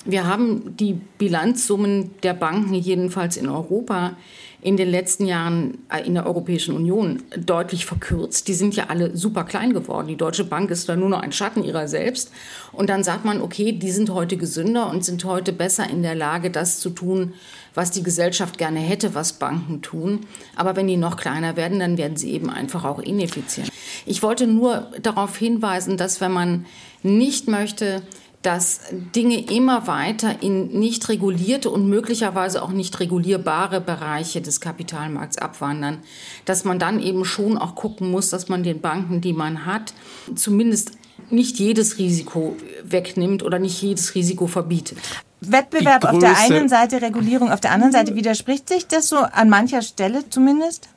[0.05, 4.15] wir haben die Bilanzsummen der Banken jedenfalls in Europa
[4.62, 8.47] in den letzten Jahren äh, in der Europäischen Union deutlich verkürzt.
[8.49, 10.07] Die sind ja alle super klein geworden.
[10.07, 12.31] Die Deutsche Bank ist da nur noch ein Schatten ihrer selbst.
[12.73, 16.15] Und dann sagt man, okay, die sind heute gesünder und sind heute besser in der
[16.15, 17.33] Lage, das zu tun,
[17.73, 20.21] was die Gesellschaft gerne hätte, was Banken tun.
[20.57, 23.71] Aber wenn die noch kleiner werden, dann werden sie eben einfach auch ineffizient.
[24.05, 26.65] Ich wollte nur darauf hinweisen, dass wenn man
[27.01, 28.01] nicht möchte,
[28.41, 35.38] dass Dinge immer weiter in nicht regulierte und möglicherweise auch nicht regulierbare Bereiche des Kapitalmarkts
[35.38, 35.99] abwandern,
[36.45, 39.93] dass man dann eben schon auch gucken muss, dass man den Banken, die man hat,
[40.36, 40.91] zumindest
[41.30, 44.97] nicht jedes Risiko wegnimmt oder nicht jedes Risiko verbietet.
[45.41, 49.49] Wettbewerb auf der einen Seite, Regulierung auf der anderen Seite, widerspricht sich das so an
[49.49, 50.89] mancher Stelle zumindest?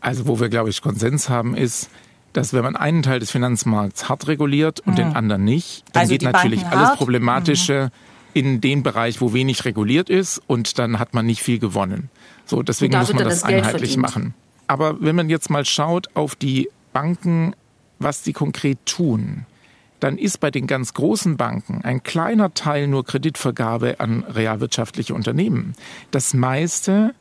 [0.00, 1.88] Also wo wir, glaube ich, Konsens haben, ist,
[2.34, 4.96] dass wenn man einen Teil des Finanzmarkts hart reguliert und mhm.
[4.96, 6.98] den anderen nicht, dann also geht natürlich Banken alles hart.
[6.98, 8.30] Problematische mhm.
[8.34, 12.10] in den Bereich, wo wenig reguliert ist und dann hat man nicht viel gewonnen.
[12.44, 14.34] So, deswegen muss man das, das einheitlich machen.
[14.66, 17.54] Aber wenn man jetzt mal schaut auf die Banken,
[17.98, 19.46] was sie konkret tun,
[20.00, 25.74] dann ist bei den ganz großen Banken ein kleiner Teil nur Kreditvergabe an realwirtschaftliche Unternehmen.
[26.10, 27.14] Das meiste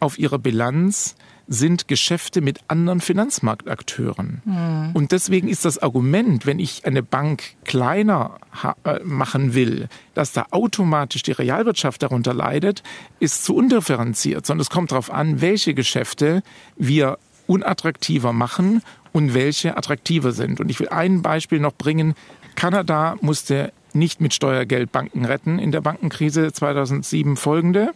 [0.00, 1.16] auf ihrer Bilanz
[1.48, 4.42] sind Geschäfte mit anderen Finanzmarktakteuren.
[4.44, 4.90] Mhm.
[4.94, 8.38] Und deswegen ist das Argument, wenn ich eine Bank kleiner
[8.84, 12.82] äh, machen will, dass da automatisch die Realwirtschaft darunter leidet,
[13.20, 16.42] ist zu undifferenziert, sondern es kommt darauf an, welche Geschäfte
[16.76, 18.82] wir unattraktiver machen
[19.12, 20.60] und welche attraktiver sind.
[20.60, 22.14] Und ich will ein Beispiel noch bringen.
[22.56, 27.92] Kanada musste nicht mit Steuergeld Banken retten in der Bankenkrise 2007 folgende.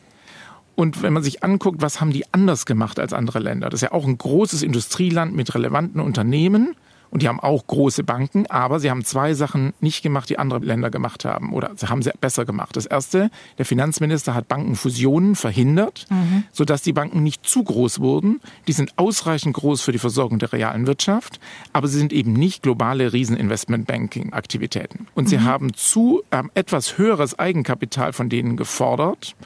[0.80, 3.68] Und wenn man sich anguckt, was haben die anders gemacht als andere Länder?
[3.68, 6.74] Das ist ja auch ein großes Industrieland mit relevanten Unternehmen.
[7.10, 10.60] Und die haben auch große Banken, aber sie haben zwei Sachen nicht gemacht, die andere
[10.60, 11.52] Länder gemacht haben.
[11.52, 12.76] Oder sie haben sie besser gemacht.
[12.76, 16.44] Das erste, der Finanzminister hat Bankenfusionen verhindert, mhm.
[16.50, 18.40] sodass die Banken nicht zu groß wurden.
[18.66, 21.40] Die sind ausreichend groß für die Versorgung der realen Wirtschaft,
[21.74, 25.08] aber sie sind eben nicht globale Rieseninvestment-Banking-Aktivitäten.
[25.14, 25.28] Und mhm.
[25.28, 29.36] sie haben zu ähm, etwas höheres Eigenkapital von denen gefordert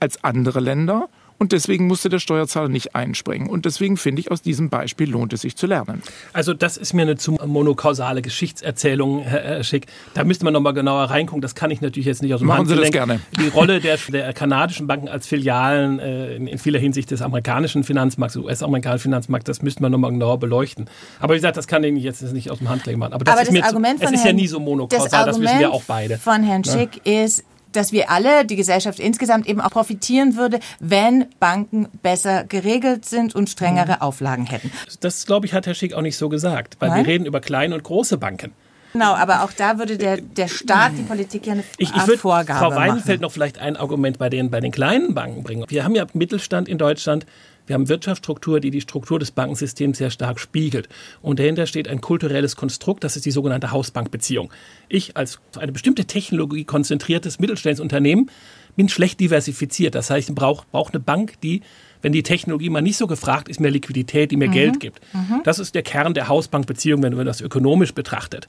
[0.00, 3.48] als andere Länder und deswegen musste der Steuerzahler nicht einspringen.
[3.48, 6.02] Und deswegen finde ich, aus diesem Beispiel lohnt es sich zu lernen.
[6.32, 9.86] Also das ist mir eine zu monokausale Geschichtserzählung, Herr Schick.
[10.14, 11.42] Da müsste man nochmal genauer reingucken.
[11.42, 13.20] Das kann ich natürlich jetzt nicht aus dem Machen Sie das gerne.
[13.38, 17.84] Die Rolle der, der kanadischen Banken als Filialen äh, in, in, vieler Hinsicht des amerikanischen
[17.84, 20.88] Finanzmarkts, US-amerikanischen Finanzmarkts, das müsste man nochmal genauer beleuchten.
[21.20, 23.12] Aber wie gesagt, das kann ich jetzt nicht aus dem Handkling machen.
[23.12, 24.58] Aber das, Aber ist das mir Argument zu, von es ist Herrn, ja nie so
[24.58, 26.16] monokausal, das, das wissen wir auch beide.
[26.16, 27.24] von Herrn Schick ja.
[27.24, 27.44] ist,
[27.76, 33.34] dass wir alle, die Gesellschaft insgesamt eben auch profitieren würde, wenn Banken besser geregelt sind
[33.34, 34.00] und strengere mhm.
[34.00, 34.70] Auflagen hätten.
[35.00, 37.04] Das, glaube ich, hat Herr Schick auch nicht so gesagt, weil Nein?
[37.04, 38.52] wir reden über kleine und große Banken.
[38.92, 42.18] Genau, aber auch da würde der, der Staat, die Politik ja eine ich, ich würde
[42.18, 42.40] Frau
[42.74, 45.66] Weidenfeld noch vielleicht ein Argument bei den, bei den kleinen Banken bringen.
[45.68, 47.26] Wir haben ja Mittelstand in Deutschland,
[47.66, 50.88] wir haben Wirtschaftsstruktur, die die Struktur des Bankensystems sehr stark spiegelt.
[51.22, 54.50] Und dahinter steht ein kulturelles Konstrukt, das ist die sogenannte Hausbankbeziehung.
[54.88, 58.30] Ich als eine bestimmte Technologie konzentriertes mittelständisches Unternehmen
[58.76, 59.94] bin schlecht diversifiziert.
[59.94, 61.62] Das heißt, ich brauche brauch eine Bank, die,
[62.02, 64.52] wenn die Technologie mal nicht so gefragt ist, mehr Liquidität, die mir mhm.
[64.52, 65.00] Geld gibt.
[65.14, 65.40] Mhm.
[65.44, 68.48] Das ist der Kern der Hausbankbeziehung, wenn man das ökonomisch betrachtet.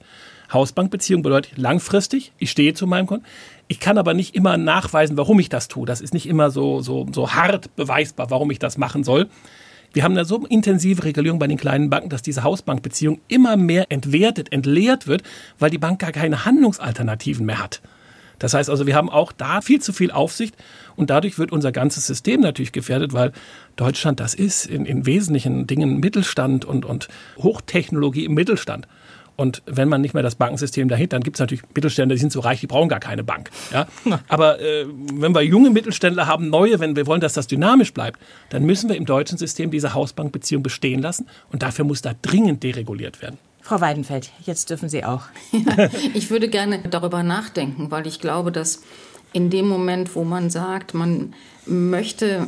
[0.52, 3.26] Hausbankbeziehung bedeutet langfristig, ich stehe zu meinem Konto.
[3.68, 5.86] Ich kann aber nicht immer nachweisen, warum ich das tue.
[5.86, 9.28] Das ist nicht immer so, so, so hart beweisbar, warum ich das machen soll.
[9.94, 13.86] Wir haben eine so intensive Regulierung bei den kleinen Banken, dass diese Hausbankbeziehung immer mehr
[13.90, 15.24] entwertet, entleert wird,
[15.60, 17.82] weil die Bank gar keine Handlungsalternativen mehr hat.
[18.40, 20.56] Das heißt also, wir haben auch da viel zu viel Aufsicht
[20.96, 23.32] und dadurch wird unser ganzes System natürlich gefährdet, weil
[23.76, 27.08] Deutschland das ist in, in wesentlichen Dingen Mittelstand und, und
[27.40, 28.88] Hochtechnologie im Mittelstand.
[29.38, 32.32] Und wenn man nicht mehr das Bankensystem dahinter, dann gibt es natürlich Mittelständler, die sind
[32.32, 33.52] so reich, die brauchen gar keine Bank.
[33.72, 33.88] Ja?
[34.28, 38.20] Aber äh, wenn wir junge Mittelständler haben, neue, wenn wir wollen, dass das dynamisch bleibt,
[38.50, 41.28] dann müssen wir im deutschen System diese Hausbankbeziehung bestehen lassen.
[41.52, 43.38] Und dafür muss da dringend dereguliert werden.
[43.62, 45.24] Frau Weidenfeld, jetzt dürfen Sie auch.
[45.52, 48.82] Ja, ich würde gerne darüber nachdenken, weil ich glaube, dass
[49.34, 51.34] in dem Moment, wo man sagt, man
[51.66, 52.48] möchte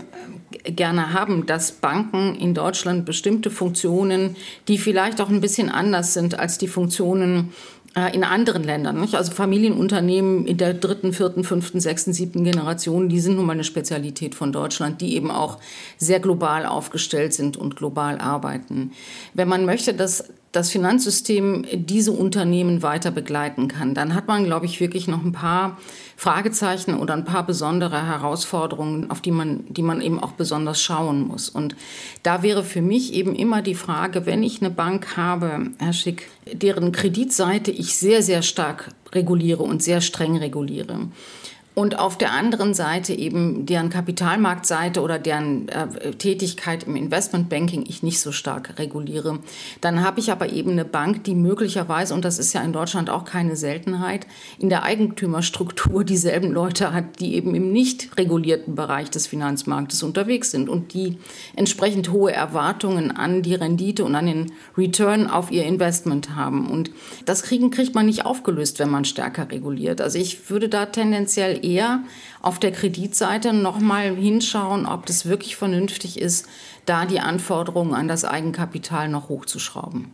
[0.63, 4.35] äh, gerne haben, dass Banken in Deutschland bestimmte Funktionen,
[4.67, 7.53] die vielleicht auch ein bisschen anders sind als die Funktionen
[7.95, 9.01] äh, in anderen Ländern.
[9.01, 9.15] Nicht?
[9.15, 13.63] Also Familienunternehmen in der dritten, vierten, fünften, sechsten, siebten Generation, die sind nun mal eine
[13.63, 15.57] Spezialität von Deutschland, die eben auch
[15.97, 18.91] sehr global aufgestellt sind und global arbeiten.
[19.33, 24.65] Wenn man möchte, dass das Finanzsystem diese Unternehmen weiter begleiten kann, dann hat man, glaube
[24.65, 25.77] ich, wirklich noch ein paar
[26.19, 31.25] Fragezeichen oder ein paar besondere Herausforderungen, auf die man, die man eben auch besonders schauen
[31.25, 31.47] muss.
[31.47, 31.77] Und
[32.23, 36.29] da wäre für mich eben immer die Frage, wenn ich eine Bank habe, Herr Schick,
[36.51, 41.07] deren Kreditseite ich sehr, sehr stark reguliere und sehr streng reguliere
[41.75, 48.03] und auf der anderen Seite eben deren Kapitalmarktseite oder deren äh, Tätigkeit im Investmentbanking ich
[48.03, 49.39] nicht so stark reguliere.
[49.79, 53.09] Dann habe ich aber eben eine Bank, die möglicherweise, und das ist ja in Deutschland
[53.09, 54.27] auch keine Seltenheit,
[54.57, 60.51] in der Eigentümerstruktur dieselben Leute hat, die eben im nicht regulierten Bereich des Finanzmarktes unterwegs
[60.51, 61.17] sind und die
[61.55, 66.69] entsprechend hohe Erwartungen an die Rendite und an den Return auf ihr Investment haben.
[66.69, 66.91] Und
[67.25, 70.01] das kriegen, kriegt man nicht aufgelöst, wenn man stärker reguliert.
[70.01, 72.03] Also ich würde da tendenziell eher
[72.41, 76.47] auf der Kreditseite nochmal hinschauen, ob das wirklich vernünftig ist,
[76.85, 80.11] da die Anforderungen an das Eigenkapital noch hochzuschrauben.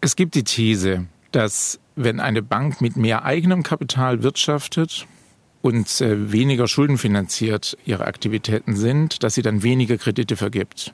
[0.00, 5.06] Es gibt die These, dass wenn eine Bank mit mehr eigenem Kapital wirtschaftet
[5.62, 10.92] und äh, weniger schuldenfinanziert ihre Aktivitäten sind, dass sie dann weniger Kredite vergibt.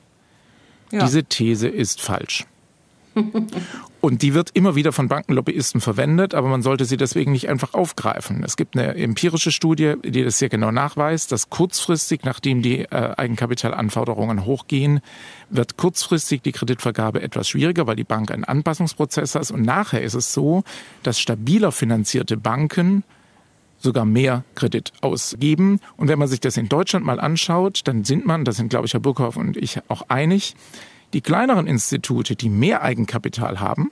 [0.93, 1.05] Ja.
[1.05, 2.47] Diese These ist falsch.
[4.01, 7.75] Und die wird immer wieder von Bankenlobbyisten verwendet, aber man sollte sie deswegen nicht einfach
[7.75, 8.45] aufgreifen.
[8.45, 13.15] Es gibt eine empirische Studie, die das sehr genau nachweist, dass kurzfristig, nachdem die äh,
[13.17, 15.01] Eigenkapitalanforderungen hochgehen,
[15.51, 19.51] wird kurzfristig die Kreditvergabe etwas schwieriger, weil die Bank einen Anpassungsprozess hat.
[19.51, 20.63] Und nachher ist es so,
[21.03, 23.03] dass stabiler finanzierte Banken
[23.79, 25.81] sogar mehr Kredit ausgeben.
[25.97, 28.87] Und wenn man sich das in Deutschland mal anschaut, dann sind man, das sind glaube
[28.87, 30.55] ich Herr Burkhoff und ich auch einig,
[31.13, 33.91] die kleineren Institute, die mehr Eigenkapital haben,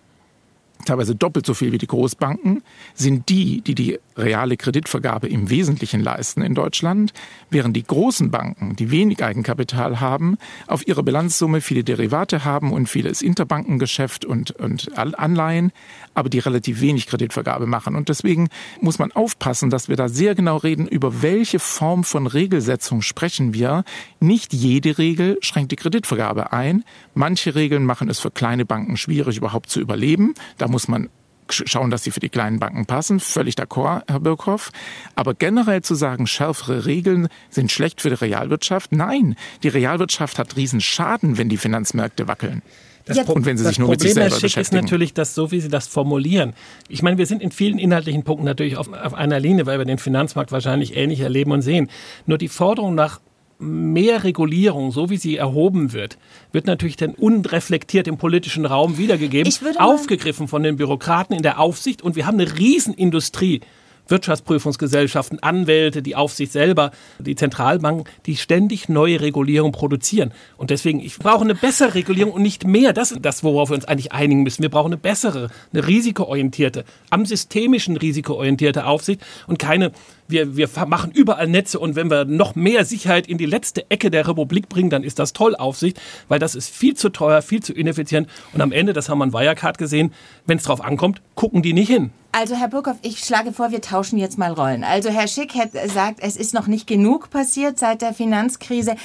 [0.87, 2.63] teilweise doppelt so viel wie die Großbanken,
[2.95, 7.13] sind die, die die reale Kreditvergabe im Wesentlichen leisten in Deutschland,
[7.51, 12.89] während die großen Banken, die wenig Eigenkapital haben, auf ihrer Bilanzsumme viele Derivate haben und
[12.89, 15.73] vieles Interbankengeschäft und, und Anleihen,
[16.15, 17.95] aber die relativ wenig Kreditvergabe machen.
[17.95, 18.49] Und deswegen
[18.81, 23.53] muss man aufpassen, dass wir da sehr genau reden, über welche Form von Regelsetzung sprechen
[23.53, 23.85] wir.
[24.21, 26.85] Nicht jede Regel schränkt die Kreditvergabe ein.
[27.15, 30.35] Manche Regeln machen es für kleine Banken schwierig, überhaupt zu überleben.
[30.59, 31.09] Da muss man
[31.49, 33.19] schauen, dass sie für die kleinen Banken passen.
[33.19, 34.73] Völlig d'accord, Herr Birkhoff.
[35.15, 38.93] Aber generell zu sagen, schärfere Regeln sind schlecht für die Realwirtschaft.
[38.93, 42.61] Nein, die Realwirtschaft hat Riesenschaden, wenn die Finanzmärkte wackeln.
[43.07, 45.15] Das, Pro und wenn Sie sich nur Problem, mit sich selber Herr Schick, ist natürlich,
[45.15, 46.53] dass so wie Sie das formulieren,
[46.91, 49.87] ich meine, wir sind in vielen inhaltlichen Punkten natürlich auf, auf einer Linie, weil wir
[49.87, 51.89] den Finanzmarkt wahrscheinlich ähnlich erleben und sehen.
[52.27, 53.21] Nur die Forderung nach
[53.59, 56.19] mehr Regulierung, so wie sie erhoben wird,
[56.53, 62.03] wird natürlich dann unreflektiert im politischen Raum wiedergegeben, aufgegriffen von den Bürokraten in der Aufsicht
[62.03, 63.61] und wir haben eine Riesenindustrie
[64.09, 70.33] Wirtschaftsprüfungsgesellschaften, Anwälte, die Aufsicht selber, die Zentralbanken, die ständig neue Regulierung produzieren.
[70.57, 72.93] Und deswegen, ich brauche eine bessere Regulierung und nicht mehr.
[72.93, 74.63] Das ist das, worauf wir uns eigentlich einigen müssen.
[74.63, 79.93] Wir brauchen eine bessere, eine risikoorientierte, am systemischen risikoorientierte Aufsicht und keine
[80.29, 84.11] wir, wir machen überall Netze und wenn wir noch mehr Sicherheit in die letzte Ecke
[84.11, 87.63] der Republik bringen, dann ist das toll Aufsicht, weil das ist viel zu teuer, viel
[87.63, 90.13] zu ineffizient und am Ende, das haben wir in Wirecard gesehen,
[90.47, 92.11] wenn es drauf ankommt, gucken die nicht hin.
[92.33, 94.85] Also Herr Burkhoff, ich schlage vor, wir tauschen jetzt mal Rollen.
[94.85, 98.97] Also Herr Schick hat sagt, es ist noch nicht genug passiert seit der Finanzkrise.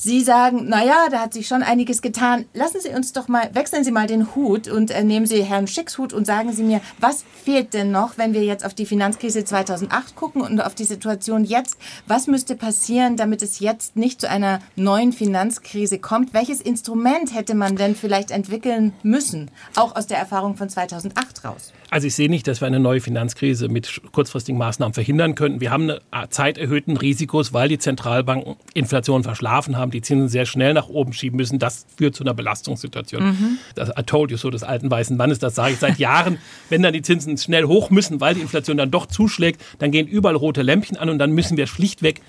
[0.00, 2.44] Sie sagen, naja, da hat sich schon einiges getan.
[2.54, 5.66] Lassen Sie uns doch mal, wechseln Sie mal den Hut und äh, nehmen Sie Herrn
[5.66, 8.86] Schicks Hut und sagen Sie mir, was fehlt denn noch, wenn wir jetzt auf die
[8.86, 11.78] Finanzkrise 2008 gucken und auf die Situation jetzt?
[12.06, 16.32] Was müsste passieren, damit es jetzt nicht zu einer neuen Finanzkrise kommt?
[16.32, 21.72] Welches Instrument hätte man denn vielleicht entwickeln müssen, auch aus der Erfahrung von 2008 raus?
[21.90, 25.60] Also ich sehe nicht, dass wir eine neue Finanzkrise mit kurzfristigen Maßnahmen verhindern könnten.
[25.60, 30.44] Wir haben eine Zeit erhöhten Risikos, weil die Zentralbanken Inflation verschlafen haben, die Zinsen sehr
[30.44, 31.58] schnell nach oben schieben müssen.
[31.58, 33.22] Das führt zu einer Belastungssituation.
[33.22, 33.58] Mhm.
[33.74, 36.38] Das I told you so des alten weißen Mannes, das sage ich seit Jahren.
[36.68, 40.06] Wenn dann die Zinsen schnell hoch müssen, weil die Inflation dann doch zuschlägt, dann gehen
[40.06, 42.20] überall rote Lämpchen an und dann müssen wir schlichtweg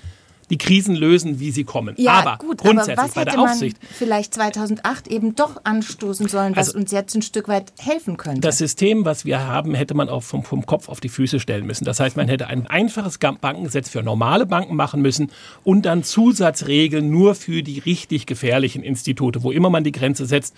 [0.50, 1.94] die Krisen lösen, wie sie kommen.
[1.96, 3.78] Ja, aber gut, grundsätzlich aber was bei der Aufsicht.
[3.92, 8.40] vielleicht 2008 eben doch anstoßen sollen, was also, uns jetzt ein Stück weit helfen könnte.
[8.40, 11.66] Das System, was wir haben, hätte man auch vom, vom Kopf auf die Füße stellen
[11.66, 11.84] müssen.
[11.84, 15.30] Das heißt, man hätte ein einfaches Bankengesetz für normale Banken machen müssen
[15.62, 20.56] und dann Zusatzregeln nur für die richtig gefährlichen Institute, wo immer man die Grenze setzt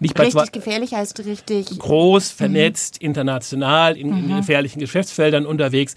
[0.00, 3.06] nicht bei richtig gefährlich heißt richtig groß, vernetzt, mhm.
[3.06, 4.36] international, in, in, mhm.
[4.38, 5.94] gefährlichen Geschäftsfeldern unterwegs.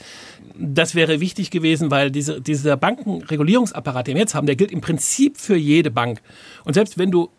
[0.58, 4.82] Das wäre wichtig gewesen, weil diese, dieser Bankenregulierungsapparat, den wir jetzt haben, der gilt im
[4.82, 6.22] Prinzip für jede Bank.
[6.66, 7.30] Und selbst wenn du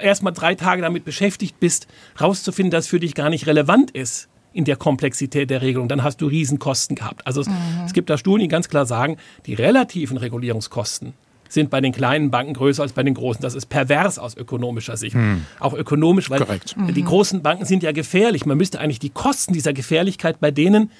[0.00, 1.86] erstmal drei Tage damit beschäftigt bist,
[2.20, 6.20] rauszufinden, dass für dich gar nicht relevant ist, in der Komplexität der Regelung, dann hast
[6.20, 7.26] du Riesenkosten gehabt.
[7.26, 7.54] Also es, mhm.
[7.86, 11.14] es gibt da Studien, die ganz klar sagen, die relativen Regulierungskosten
[11.52, 13.42] sind bei den kleinen Banken größer als bei den großen.
[13.42, 15.14] Das ist pervers aus ökonomischer Sicht.
[15.14, 15.44] Hm.
[15.60, 16.74] Auch ökonomisch, weil Korrekt.
[16.76, 18.46] die großen Banken sind ja gefährlich.
[18.46, 20.90] Man müsste eigentlich die Kosten dieser Gefährlichkeit bei denen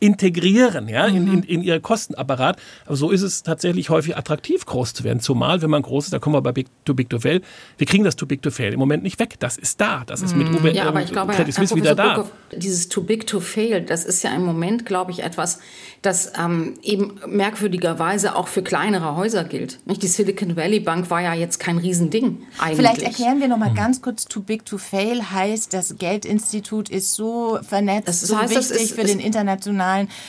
[0.00, 2.58] integrieren, ja, in, in, in ihr Kostenapparat.
[2.86, 5.20] Aber so ist es tatsächlich häufig attraktiv, groß zu werden.
[5.20, 7.42] Zumal, wenn man groß ist, da kommen wir bei Big, Too Big to Fail.
[7.78, 9.34] Wir kriegen das Too Big to Fail im Moment nicht weg.
[9.40, 10.04] Das ist da.
[10.06, 12.26] Das ist mit Uwe ja, aber ich glaube, Credit Suisse wieder da.
[12.52, 15.58] Dieses Too Big to Fail, das ist ja im Moment, glaube ich, etwas,
[16.02, 19.80] das ähm, eben merkwürdigerweise auch für kleinere Häuser gilt.
[19.86, 20.02] Nicht?
[20.02, 22.76] Die Silicon Valley Bank war ja jetzt kein Riesending eigentlich.
[22.76, 23.74] Vielleicht erklären wir noch mal hm.
[23.74, 28.54] ganz kurz, Too Big to Fail heißt, das Geldinstitut ist so vernetzt, das so heißt,
[28.54, 29.87] wichtig ist, für den internationalen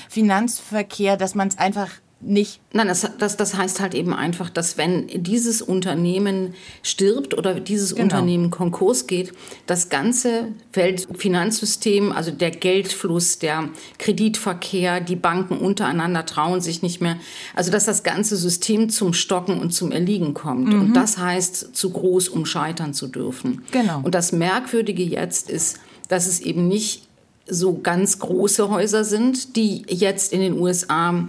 [0.10, 1.90] Finanzverkehr, dass man es einfach
[2.22, 2.60] nicht.
[2.74, 7.92] Nein, das, das, das heißt halt eben einfach, dass wenn dieses Unternehmen stirbt oder dieses
[7.92, 8.04] genau.
[8.04, 9.32] Unternehmen Konkurs geht,
[9.68, 13.70] das ganze Weltfinanzsystem, also der Geldfluss, der
[14.00, 17.18] Kreditverkehr, die Banken untereinander trauen sich nicht mehr,
[17.56, 20.74] also dass das ganze System zum Stocken und zum Erliegen kommt.
[20.74, 20.82] Mhm.
[20.82, 23.64] Und das heißt, zu groß, um scheitern zu dürfen.
[23.72, 24.02] Genau.
[24.04, 27.09] Und das Merkwürdige jetzt ist, dass es eben nicht
[27.50, 31.28] so ganz große Häuser sind, die jetzt in den USA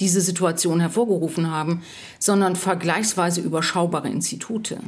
[0.00, 1.82] diese Situation hervorgerufen haben,
[2.18, 4.78] sondern vergleichsweise überschaubare Institute.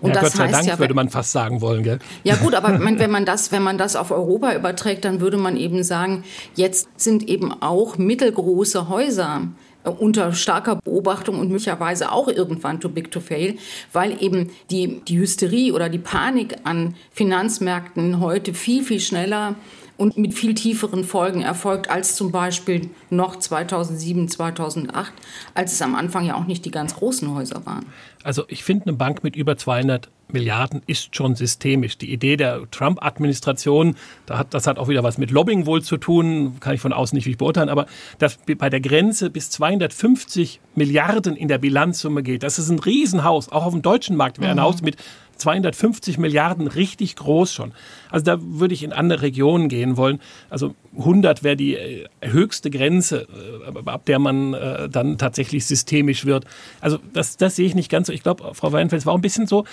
[0.00, 1.98] Und ja, das Gott sei heißt Dank ja, würde man fast sagen wollen, gell?
[2.22, 5.56] Ja gut, aber wenn man das, wenn man das auf Europa überträgt, dann würde man
[5.56, 9.48] eben sagen, jetzt sind eben auch mittelgroße Häuser
[9.84, 13.56] äh, unter starker Beobachtung und möglicherweise auch irgendwann too big to fail,
[13.92, 19.56] weil eben die, die Hysterie oder die Panik an Finanzmärkten heute viel, viel schneller
[20.02, 25.12] und mit viel tieferen Folgen erfolgt als zum Beispiel noch 2007, 2008,
[25.54, 27.86] als es am Anfang ja auch nicht die ganz großen Häuser waren.
[28.24, 31.98] Also ich finde eine Bank mit über 200 Milliarden ist schon systemisch.
[31.98, 35.98] Die Idee der Trump-Administration, da hat, das hat auch wieder was mit Lobbying wohl zu
[35.98, 37.86] tun, kann ich von außen nicht beurteilen, aber
[38.18, 43.52] dass bei der Grenze bis 250 Milliarden in der Bilanzsumme geht, das ist ein Riesenhaus.
[43.52, 44.62] Auch auf dem deutschen Markt wäre ein mhm.
[44.62, 44.96] Haus mit
[45.42, 47.72] 250 Milliarden richtig groß schon.
[48.10, 50.20] Also da würde ich in andere Regionen gehen wollen.
[50.50, 53.26] Also 100 wäre die äh, höchste Grenze,
[53.66, 56.44] äh, ab der man äh, dann tatsächlich systemisch wird.
[56.80, 58.12] Also das, das sehe ich nicht ganz so.
[58.12, 59.64] Ich glaube, Frau Weinfeld, es war auch ein bisschen so,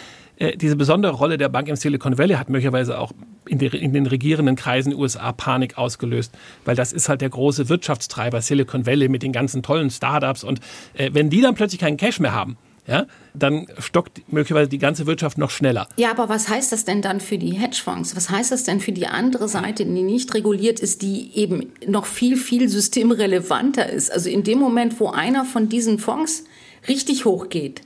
[0.56, 3.12] diese besondere Rolle der Bank im Silicon Valley hat möglicherweise auch
[3.46, 7.68] in, der, in den regierenden Kreisen USA Panik ausgelöst, weil das ist halt der große
[7.68, 10.62] Wirtschaftstreiber Silicon Valley mit den ganzen tollen Startups und
[10.94, 12.56] wenn die dann plötzlich keinen Cash mehr haben,
[12.90, 15.88] ja, dann stockt möglicherweise die ganze Wirtschaft noch schneller.
[15.98, 18.16] Ja, aber was heißt das denn dann für die Hedgefonds?
[18.16, 22.06] Was heißt das denn für die andere Seite, die nicht reguliert ist, die eben noch
[22.06, 24.12] viel, viel systemrelevanter ist?
[24.12, 26.46] Also in dem Moment, wo einer von diesen Fonds
[26.88, 27.82] richtig hochgeht,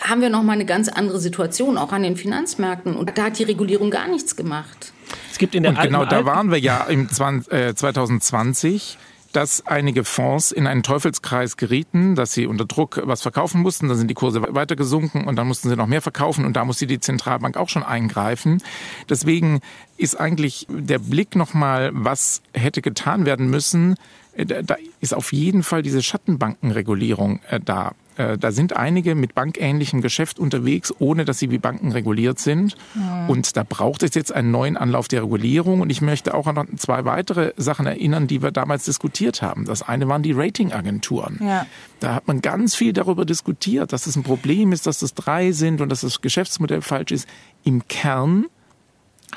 [0.00, 2.96] haben wir noch mal eine ganz andere Situation, auch an den Finanzmärkten.
[2.96, 4.92] Und da hat die Regulierung gar nichts gemacht.
[5.30, 8.96] Es gibt in der Und genau da waren wir ja im 20, äh, 2020
[9.36, 13.98] dass einige Fonds in einen Teufelskreis gerieten, dass sie unter Druck was verkaufen mussten, dann
[13.98, 16.86] sind die Kurse weiter gesunken und dann mussten sie noch mehr verkaufen und da musste
[16.86, 18.62] die Zentralbank auch schon eingreifen.
[19.10, 19.60] Deswegen
[19.98, 23.96] ist eigentlich der Blick nochmal, was hätte getan werden müssen,
[24.32, 27.92] äh, da ist auf jeden Fall diese Schattenbankenregulierung äh, da.
[28.16, 32.76] Äh, da sind einige mit bankähnlichem Geschäft unterwegs, ohne dass sie wie Banken reguliert sind.
[32.94, 33.30] Mhm.
[33.30, 35.80] Und da braucht es jetzt einen neuen Anlauf der Regulierung.
[35.80, 39.64] Und ich möchte auch an zwei weitere Sachen erinnern, die wir damals diskutiert haben.
[39.64, 41.40] Das eine waren die Ratingagenturen.
[41.42, 41.66] Ja.
[42.00, 45.52] Da hat man ganz viel darüber diskutiert, dass es ein Problem ist, dass es drei
[45.52, 47.28] sind und dass das Geschäftsmodell falsch ist.
[47.64, 48.46] Im Kern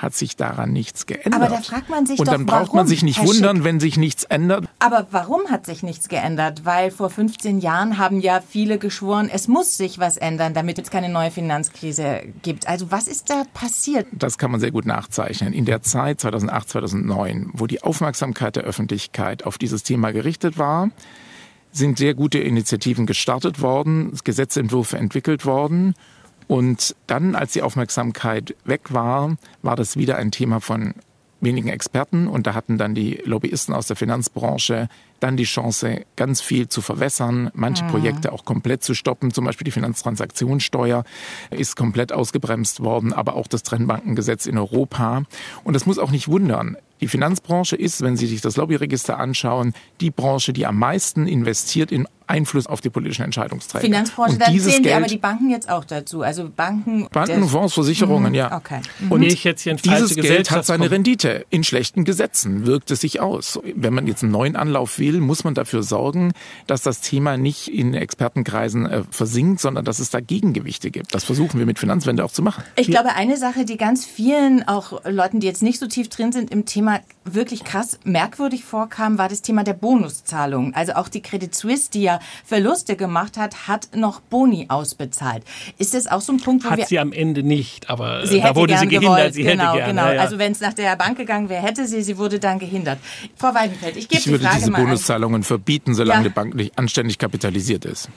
[0.02, 1.36] hat sich daran nichts geändert.
[1.36, 3.80] Aber da fragt man sich Und dann doch, braucht warum, man sich nicht wundern, wenn
[3.80, 4.66] sich nichts ändert.
[4.80, 6.64] Aber warum hat sich nichts geändert?
[6.64, 10.90] Weil vor 15 Jahren haben ja viele geschworen, es muss sich was ändern, damit es
[10.90, 12.68] keine neue Finanzkrise gibt.
[12.68, 14.08] Also was ist da passiert?
[14.14, 15.52] Das kann man sehr gut nachzeichnen.
[15.52, 20.92] In der Zeit 2008, 2009, wo die Aufmerksamkeit der Öffentlichkeit auf dieses Thema gerichtet war,
[21.72, 25.94] sind sehr gute Initiativen gestartet worden, Gesetzentwürfe entwickelt worden
[26.50, 30.96] und dann, als die Aufmerksamkeit weg war, war das wieder ein Thema von
[31.42, 32.28] wenigen Experten.
[32.28, 34.90] Und da hatten dann die Lobbyisten aus der Finanzbranche
[35.20, 37.90] dann die Chance, ganz viel zu verwässern, manche mhm.
[37.90, 39.32] Projekte auch komplett zu stoppen.
[39.32, 41.04] Zum Beispiel die Finanztransaktionssteuer
[41.52, 45.24] ist komplett ausgebremst worden, aber auch das Trennbankengesetz in Europa.
[45.64, 46.78] Und das muss auch nicht wundern.
[47.02, 51.92] Die Finanzbranche ist, wenn Sie sich das Lobbyregister anschauen, die Branche, die am meisten investiert
[51.92, 53.86] in Einfluss auf die politischen Entscheidungsträger.
[53.86, 56.22] Finanzbranche, und dann zählen Geld, die aber die Banken jetzt auch dazu.
[56.22, 57.08] Also Banken.
[57.12, 58.56] Banken, Fonds, Versicherungen, mhm, ja.
[58.56, 58.82] Okay.
[59.00, 59.12] Mhm.
[59.12, 61.46] Und ich jetzt hier dieses Geld hat seine Rendite.
[61.50, 63.60] In schlechten Gesetzen wirkt es sich aus.
[63.76, 66.32] Wenn man jetzt einen neuen Anlauf will, muss man dafür sorgen,
[66.68, 71.14] dass das Thema nicht in Expertenkreisen äh, versinkt, sondern dass es da Gegengewichte gibt.
[71.16, 72.64] Das versuchen wir mit Finanzwende auch zu machen.
[72.76, 76.32] Ich glaube, eine Sache, die ganz vielen, auch Leuten, die jetzt nicht so tief drin
[76.32, 80.74] sind im Thema, wirklich krass merkwürdig vorkam, war das Thema der Bonuszahlung.
[80.74, 85.44] Also auch die Credit Suisse, die ja Verluste gemacht hat, hat noch Boni ausbezahlt.
[85.78, 86.86] Ist das auch so ein Punkt, wo hat wir...
[86.86, 89.16] sie am Ende nicht, aber sie da wurde sie gehindert.
[89.16, 90.06] Gewollt, sie genau, hätte genau.
[90.08, 90.22] Ja, ja.
[90.22, 93.00] Also wenn es nach der Bank gegangen wäre, hätte sie, sie wurde dann gehindert.
[93.36, 95.44] Frau Weidenfeld, ich gebe die Frage mal Bonuszahlungen an.
[95.44, 96.30] verbieten, solange ja.
[96.30, 98.10] die Bank nicht anständig kapitalisiert ist.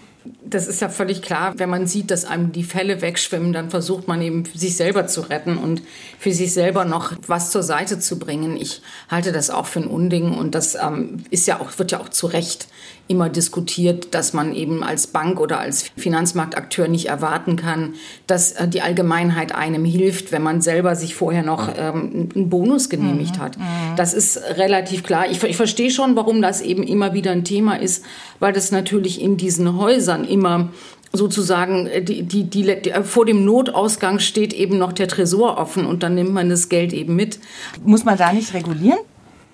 [0.44, 1.54] Das ist ja völlig klar.
[1.56, 5.22] Wenn man sieht, dass einem die Fälle wegschwimmen, dann versucht man eben, sich selber zu
[5.22, 5.82] retten und
[6.18, 8.56] für sich selber noch was zur Seite zu bringen.
[8.56, 12.00] Ich halte das auch für ein Unding und das ähm, ist ja auch, wird ja
[12.00, 12.68] auch zu Recht
[13.08, 17.94] immer diskutiert, dass man eben als Bank oder als Finanzmarktakteur nicht erwarten kann,
[18.26, 22.88] dass äh, die Allgemeinheit einem hilft, wenn man selber sich vorher noch ähm, einen Bonus
[22.88, 23.40] genehmigt mhm.
[23.40, 23.58] hat.
[23.58, 23.62] Mhm.
[23.96, 25.26] Das ist relativ klar.
[25.30, 28.04] Ich, ich verstehe schon, warum das eben immer wieder ein Thema ist,
[28.40, 30.70] weil das natürlich in diesen Häusern immer
[31.12, 35.58] sozusagen äh, die, die, die, die, äh, vor dem Notausgang steht eben noch der Tresor
[35.58, 37.38] offen und dann nimmt man das Geld eben mit.
[37.84, 38.98] Muss man da nicht regulieren?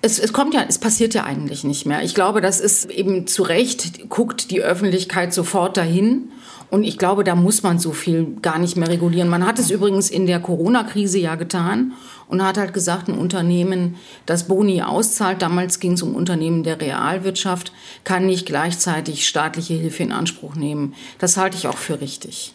[0.01, 2.03] Es, es kommt ja, es passiert ja eigentlich nicht mehr.
[2.03, 6.31] Ich glaube, das ist eben zu Recht, guckt die Öffentlichkeit sofort dahin.
[6.69, 9.27] Und ich glaube, da muss man so viel gar nicht mehr regulieren.
[9.27, 11.93] Man hat es übrigens in der Corona-Krise ja getan
[12.27, 13.95] und hat halt gesagt, ein Unternehmen,
[14.27, 20.03] das Boni auszahlt, damals ging es um Unternehmen der Realwirtschaft, kann nicht gleichzeitig staatliche Hilfe
[20.03, 20.93] in Anspruch nehmen.
[21.17, 22.53] Das halte ich auch für richtig.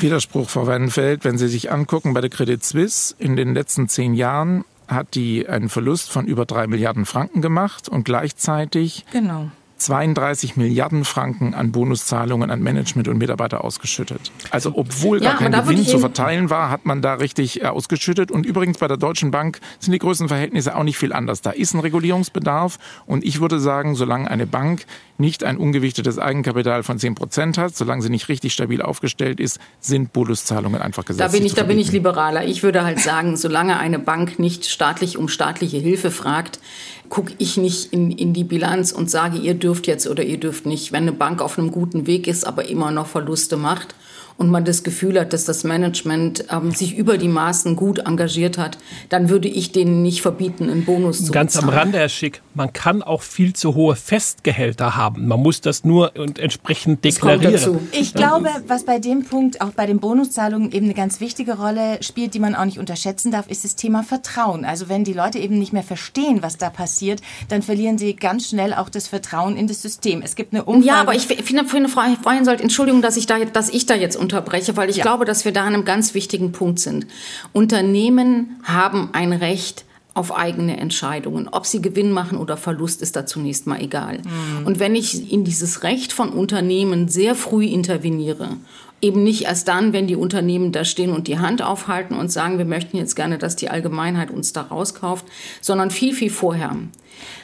[0.00, 4.14] Widerspruch, Frau Weidenfeld, wenn Sie sich angucken, bei der Credit Suisse in den letzten zehn
[4.14, 9.50] Jahren hat die einen Verlust von über drei Milliarden Franken gemacht und gleichzeitig genau.
[9.78, 14.32] 32 Milliarden Franken an Bonuszahlungen an Management und Mitarbeiter ausgeschüttet.
[14.50, 18.30] Also obwohl ja, gar kein Gewinn zu verteilen war, hat man da richtig äh, ausgeschüttet.
[18.30, 21.42] Und übrigens bei der Deutschen Bank sind die Größenverhältnisse auch nicht viel anders.
[21.42, 22.78] Da ist ein Regulierungsbedarf.
[23.04, 24.86] Und ich würde sagen, solange eine Bank
[25.18, 29.58] nicht ein ungewichtetes Eigenkapital von 10 Prozent hat, solange sie nicht richtig stabil aufgestellt ist,
[29.80, 32.46] sind Bonuszahlungen einfach gesetzlich Da bin ich, da bin ich liberaler.
[32.46, 36.60] Ich würde halt sagen, solange eine Bank nicht staatlich um staatliche Hilfe fragt,
[37.08, 40.64] gucke ich nicht in, in die Bilanz und sage, ihr dürft jetzt oder ihr dürft
[40.64, 40.92] nicht.
[40.92, 43.96] Wenn eine Bank auf einem guten Weg ist, aber immer noch Verluste macht
[44.38, 48.58] und man das Gefühl hat, dass das Management ähm, sich über die Maßen gut engagiert
[48.58, 48.78] hat,
[49.08, 51.72] dann würde ich denen nicht verbieten, einen Bonus zu Ganz bezahlen.
[51.72, 55.26] am Rande, Herr Schick, man kann auch viel zu hohe Festgehälter haben.
[55.26, 57.78] Man muss das nur entsprechend deklarieren.
[57.92, 62.02] Ich glaube, was bei dem Punkt, auch bei den Bonuszahlungen eben eine ganz wichtige Rolle
[62.02, 64.64] spielt, die man auch nicht unterschätzen darf, ist das Thema Vertrauen.
[64.64, 68.48] Also wenn die Leute eben nicht mehr verstehen, was da passiert, dann verlieren sie ganz
[68.50, 70.22] schnell auch das Vertrauen in das System.
[70.22, 70.86] Es gibt eine Umfrage.
[70.86, 74.76] Ja, aber ich finde, Frau Freihensold, Entschuldigung, dass ich da, dass ich da jetzt unterbreche,
[74.76, 75.02] weil ich ja.
[75.02, 77.06] glaube, dass wir da an einem ganz wichtigen Punkt sind.
[77.52, 79.84] Unternehmen haben ein Recht,
[80.16, 81.46] auf eigene Entscheidungen.
[81.52, 84.22] Ob sie Gewinn machen oder Verlust, ist da zunächst mal egal.
[84.22, 84.66] Mhm.
[84.66, 88.56] Und wenn ich in dieses Recht von Unternehmen sehr früh interveniere,
[89.02, 92.56] eben nicht erst dann, wenn die Unternehmen da stehen und die Hand aufhalten und sagen,
[92.56, 95.26] wir möchten jetzt gerne, dass die Allgemeinheit uns da rauskauft,
[95.60, 96.74] sondern viel, viel vorher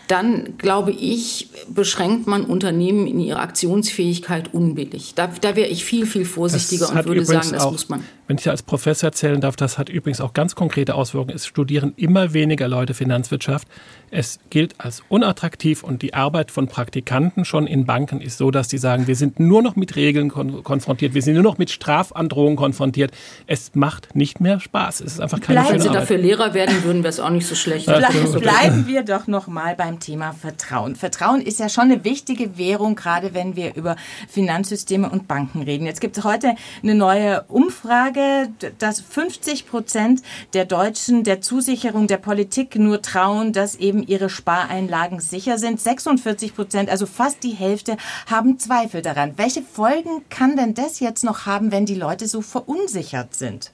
[0.09, 5.14] dann glaube ich, beschränkt man Unternehmen in ihrer Aktionsfähigkeit unbillig.
[5.14, 8.05] Da, da wäre ich viel, viel vorsichtiger und würde sagen, das auch, muss man.
[8.27, 11.35] Wenn ich als Professor erzählen darf, das hat übrigens auch ganz konkrete Auswirkungen.
[11.35, 13.68] Es studieren immer weniger Leute Finanzwirtschaft.
[14.11, 18.68] Es gilt als unattraktiv und die Arbeit von Praktikanten schon in Banken ist so, dass
[18.68, 21.70] die sagen, wir sind nur noch mit Regeln kon konfrontiert, wir sind nur noch mit
[21.70, 23.12] Strafandrohungen konfrontiert.
[23.47, 25.01] Es macht nicht mehr Spaß.
[25.01, 26.03] Es ist einfach keine Bleiben schöne Sie Arbeit.
[26.03, 27.87] dafür Lehrer werden, würden wir es auch nicht so schlecht.
[27.87, 28.07] Ble
[28.41, 30.96] bleiben wir doch noch mal beim Thema Vertrauen.
[30.96, 33.96] Vertrauen ist ja schon eine wichtige Währung, gerade wenn wir über
[34.28, 35.86] Finanzsysteme und Banken reden.
[35.86, 42.16] Jetzt gibt es heute eine neue Umfrage, dass 50 Prozent der Deutschen der Zusicherung der
[42.18, 45.80] Politik nur trauen, dass eben ihre Spareinlagen sicher sind.
[45.80, 47.96] 46 Prozent, also fast die Hälfte,
[48.26, 49.34] haben Zweifel daran.
[49.36, 53.70] Welche Folgen kann denn das jetzt noch haben, wenn die Leute so verunsichert sind?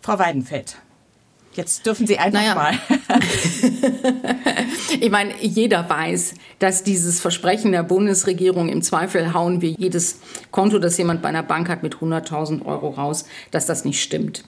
[0.00, 0.76] Frau Weidenfeld.
[1.56, 2.54] Jetzt dürfen Sie einfach naja.
[2.54, 2.78] mal.
[5.00, 10.18] ich meine, jeder weiß, dass dieses Versprechen der Bundesregierung im Zweifel hauen wir jedes
[10.50, 14.44] Konto, das jemand bei einer Bank hat, mit 100.000 Euro raus, dass das nicht stimmt.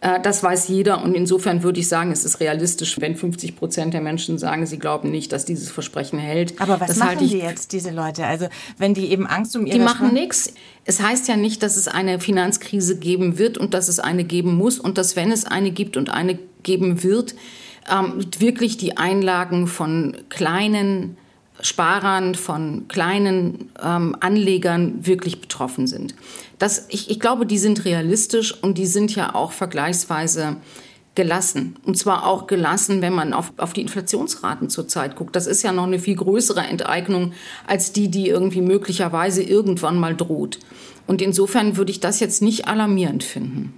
[0.00, 3.94] Äh, das weiß jeder und insofern würde ich sagen, es ist realistisch, wenn 50 Prozent
[3.94, 6.60] der Menschen sagen, sie glauben nicht, dass dieses Versprechen hält.
[6.60, 8.26] Aber was das machen die jetzt, diese Leute?
[8.26, 8.48] Also
[8.78, 9.78] wenn die eben Angst um ihre...
[9.78, 10.52] Die machen nichts.
[10.84, 14.56] Es heißt ja nicht, dass es eine Finanzkrise geben wird und dass es eine geben
[14.56, 17.34] muss und dass, wenn es eine gibt und eine geben wird,
[17.90, 21.16] ähm, wirklich die Einlagen von kleinen
[21.60, 26.14] Sparern, von kleinen ähm, Anlegern wirklich betroffen sind.
[26.58, 30.56] Das, ich, ich glaube, die sind realistisch und die sind ja auch vergleichsweise
[31.20, 31.76] gelassen.
[31.84, 35.36] Und zwar auch gelassen, wenn man auf, auf die Inflationsraten zurzeit guckt.
[35.36, 37.34] Das ist ja noch eine viel größere Enteignung
[37.66, 40.60] als die, die irgendwie möglicherweise irgendwann mal droht.
[41.06, 43.74] Und insofern würde ich das jetzt nicht alarmierend finden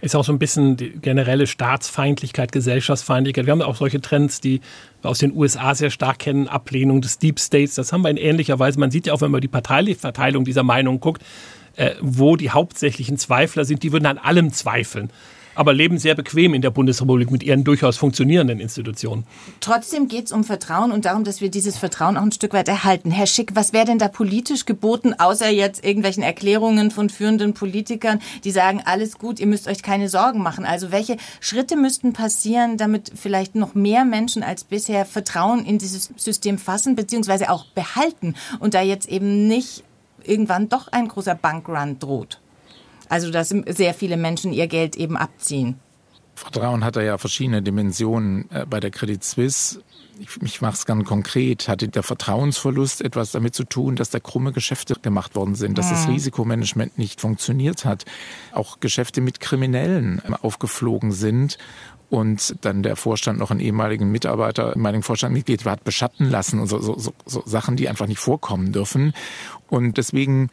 [0.00, 3.46] ist auch so ein bisschen die generelle Staatsfeindlichkeit, Gesellschaftsfeindlichkeit.
[3.46, 4.60] Wir haben auch solche Trends, die
[5.00, 7.74] wir aus den USA sehr stark kennen, Ablehnung des Deep States.
[7.74, 8.78] Das haben wir in ähnlicher Weise.
[8.78, 11.22] Man sieht ja auch, wenn man die Parteiverteilung dieser Meinung guckt,
[11.76, 15.10] äh, wo die hauptsächlichen Zweifler sind, die würden an allem zweifeln
[15.58, 19.24] aber leben sehr bequem in der Bundesrepublik mit ihren durchaus funktionierenden Institutionen.
[19.58, 22.68] Trotzdem geht es um Vertrauen und darum, dass wir dieses Vertrauen auch ein Stück weit
[22.68, 23.10] erhalten.
[23.10, 28.20] Herr Schick, was wäre denn da politisch geboten, außer jetzt irgendwelchen Erklärungen von führenden Politikern,
[28.44, 30.64] die sagen, alles gut, ihr müsst euch keine Sorgen machen.
[30.64, 36.10] Also welche Schritte müssten passieren, damit vielleicht noch mehr Menschen als bisher Vertrauen in dieses
[36.16, 39.82] System fassen, beziehungsweise auch behalten und da jetzt eben nicht
[40.22, 42.38] irgendwann doch ein großer Bankrun droht?
[43.08, 45.76] Also dass sehr viele Menschen ihr Geld eben abziehen.
[46.38, 48.50] Vertrauen hat da ja verschiedene Dimensionen.
[48.50, 49.82] Äh, bei der Credit Suisse,
[50.20, 54.20] ich, ich mache es ganz konkret, hatte der Vertrauensverlust etwas damit zu tun, dass da
[54.20, 56.14] krumme Geschäfte gemacht worden sind, dass das mhm.
[56.14, 58.04] Risikomanagement nicht funktioniert hat,
[58.52, 61.58] auch Geschäfte mit Kriminellen ähm, aufgeflogen sind
[62.10, 66.80] und dann der Vorstand noch einen ehemaligen Mitarbeiter, ehemaligen Vorstandmitglied hat beschatten lassen und so,
[66.80, 69.12] so, so, so Sachen, die einfach nicht vorkommen dürfen.
[69.68, 70.48] Und deswegen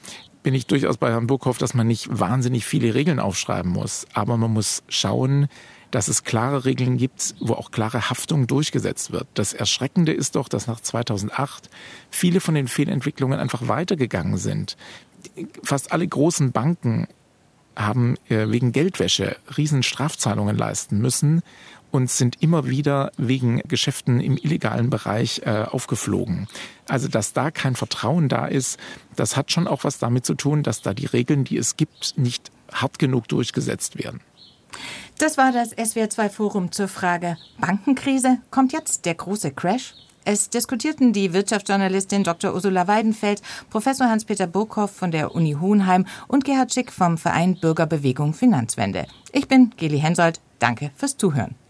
[0.45, 4.05] bin ich durchaus bei Herrn Burkhoff, dass man nicht wahnsinnig viele Regeln aufschreiben muss.
[4.13, 5.47] Aber man muss schauen,
[5.89, 9.25] dass es klare Regeln gibt, wo auch klare Haftung durchgesetzt wird.
[9.33, 11.71] Das Erschreckende ist doch, dass nach 2008
[12.11, 14.77] viele von den Fehlentwicklungen einfach weitergegangen sind.
[15.63, 17.07] Fast alle großen Banken
[17.75, 21.41] haben äh, wegen Geldwäsche riesen Strafzahlungen leisten müssen
[21.95, 26.47] und sind immer wieder wegen Geschäften im illegalen Bereich äh, aufgeflogen.
[26.89, 28.77] Also dass da kein Vertrauen da ist,
[29.15, 32.17] das hat schon auch was damit zu tun, dass da die Regeln, die es gibt,
[32.17, 34.19] nicht hart genug durchgesetzt werden.
[35.19, 38.39] Das war das SWR2 Forum zur Frage Bankenkrise.
[38.51, 39.93] Kommt jetzt der große Crash?
[40.25, 42.53] Es diskutierten die Wirtschaftsjournalistin Dr.
[42.53, 48.33] Ursula Weidenfeld, Professor Hans-Peter Burkhoff von der Uni Hohenheim und Gerhard Schick vom Verein Bürgerbewegung
[48.33, 49.05] Finanzwende.
[49.31, 50.41] Ich bin Geli Hensoldt.
[50.59, 51.55] Danke fürs Zuhören.